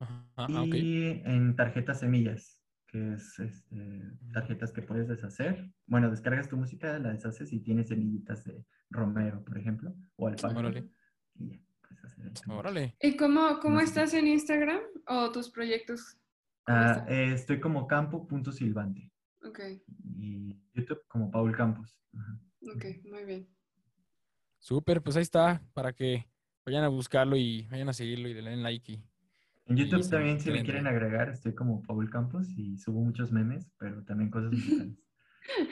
[0.00, 5.70] Ajá, ah, y en tarjetas semillas, que es este, tarjetas que puedes deshacer.
[5.86, 10.26] Bueno, descargas tu música, la deshaces y tienes semillitas de romero, por ejemplo, o.
[10.26, 10.88] Órale.
[11.34, 11.60] Y ya,
[12.48, 12.96] Órale.
[13.00, 13.86] ¿Y cómo, cómo No sé.
[13.86, 16.16] estás en Instagram o tus proyectos?
[16.64, 19.10] ¿Cómo Ah, eh, estoy como campo.silvante.
[19.42, 19.60] Ok,
[20.18, 21.98] y YouTube como Paul Campos.
[22.14, 22.38] Ajá.
[22.74, 23.48] ok, muy bien.
[24.58, 26.26] Súper, pues ahí está, para que
[26.66, 28.92] vayan a buscarlo y vayan a seguirlo y le den like.
[28.92, 29.02] Y,
[29.66, 33.30] En YouTube se también, si me quieren agregar, estoy como Paul Campos y subo muchos
[33.32, 34.98] memes, pero también cosas musicales.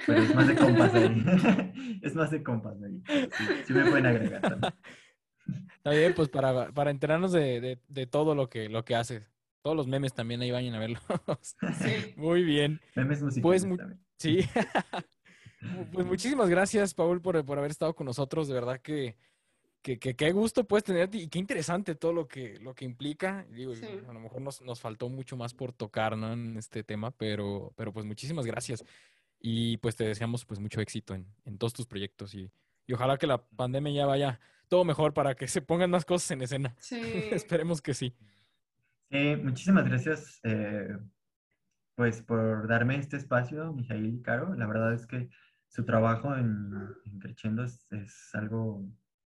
[0.07, 1.25] Pero es más de compas ahí.
[2.03, 3.03] es más de compas ahí.
[3.37, 4.73] Sí, sí me pueden agregar también.
[5.77, 9.23] Está bien, pues para, para enterarnos de, de- de todo lo que, lo que haces.
[9.63, 11.03] Todos los memes también ahí vayan a verlos.
[11.43, 12.13] Sí.
[12.17, 12.81] Muy bien.
[12.95, 14.01] Memes musicales Pues mu- también.
[14.19, 14.41] Sí.
[15.93, 18.47] Pues muchísimas gracias, Paul, por, por haber estado con nosotros.
[18.47, 19.17] De verdad que,
[19.83, 23.45] que, que qué gusto puedes tenerte y qué interesante todo lo que, lo que implica.
[23.51, 23.87] Digo, Sí.
[24.09, 26.33] a lo mejor nos, nos faltó mucho más por tocar, ¿no?
[26.33, 28.85] En este tema, pero, pero pues muchísimas gracias.
[29.41, 32.51] Y pues te deseamos pues mucho éxito en, en todos tus proyectos y,
[32.87, 36.31] y ojalá que la pandemia ya vaya todo mejor para que se pongan más cosas
[36.33, 36.75] en escena.
[36.79, 37.01] Sí.
[37.33, 38.15] Esperemos que sí.
[39.11, 40.97] Sí, muchísimas gracias eh,
[41.95, 44.55] pues por darme este espacio, Mijail y Caro.
[44.55, 45.31] La verdad es que
[45.69, 46.73] su trabajo en,
[47.05, 48.85] en Crescendo es, es algo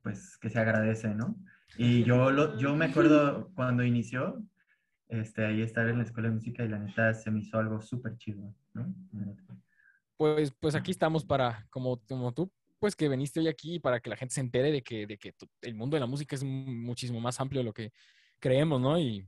[0.02, 1.36] pues que se agradece, ¿no?
[1.78, 4.44] Y yo, lo, yo me acuerdo cuando inició,
[5.08, 7.82] este, ahí estar en la escuela de música y la neta se me hizo algo
[7.82, 8.94] súper chido, ¿no?
[10.18, 12.52] Pues, pues aquí estamos para, como, como tú,
[12.82, 15.34] pues que viniste hoy aquí para que la gente se entere de que, de que
[15.62, 17.92] el mundo de la música es mu- muchísimo más amplio de lo que
[18.40, 18.98] creemos, ¿no?
[19.00, 19.28] Y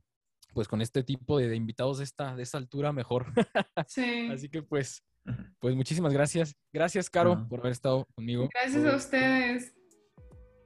[0.55, 3.27] pues con este tipo de, de invitados de esta, de esta altura, mejor.
[3.87, 4.27] Sí.
[4.31, 5.03] Así que pues,
[5.59, 6.55] pues muchísimas gracias.
[6.73, 8.49] Gracias, Caro, por haber estado conmigo.
[8.51, 9.73] Gracias a ustedes.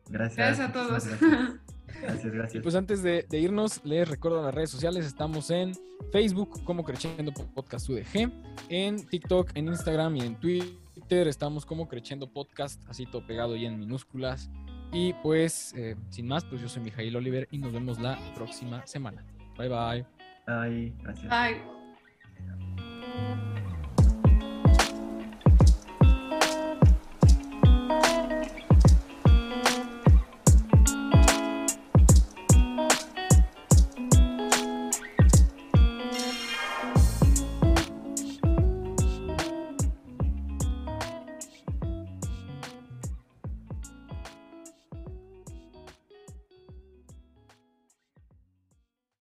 [0.09, 0.37] Gracias.
[0.37, 1.03] Gracias a todos.
[1.07, 1.61] Gracias,
[2.01, 2.25] gracias.
[2.25, 2.63] Y gracias.
[2.63, 5.05] pues antes de, de irnos, les recuerdo las redes sociales.
[5.05, 5.73] Estamos en
[6.11, 8.31] Facebook como Creciendo Podcast UDG,
[8.69, 10.67] en TikTok, en Instagram y en Twitter
[10.97, 14.49] Twitter estamos como Creciendo Podcast, así todo pegado y en minúsculas.
[14.91, 18.85] Y pues, eh, sin más, pues yo soy Mijail Oliver y nos vemos la próxima
[18.87, 19.23] semana.
[19.57, 20.05] Bye bye.
[20.47, 21.29] Bye, gracias.
[21.29, 21.77] Bye.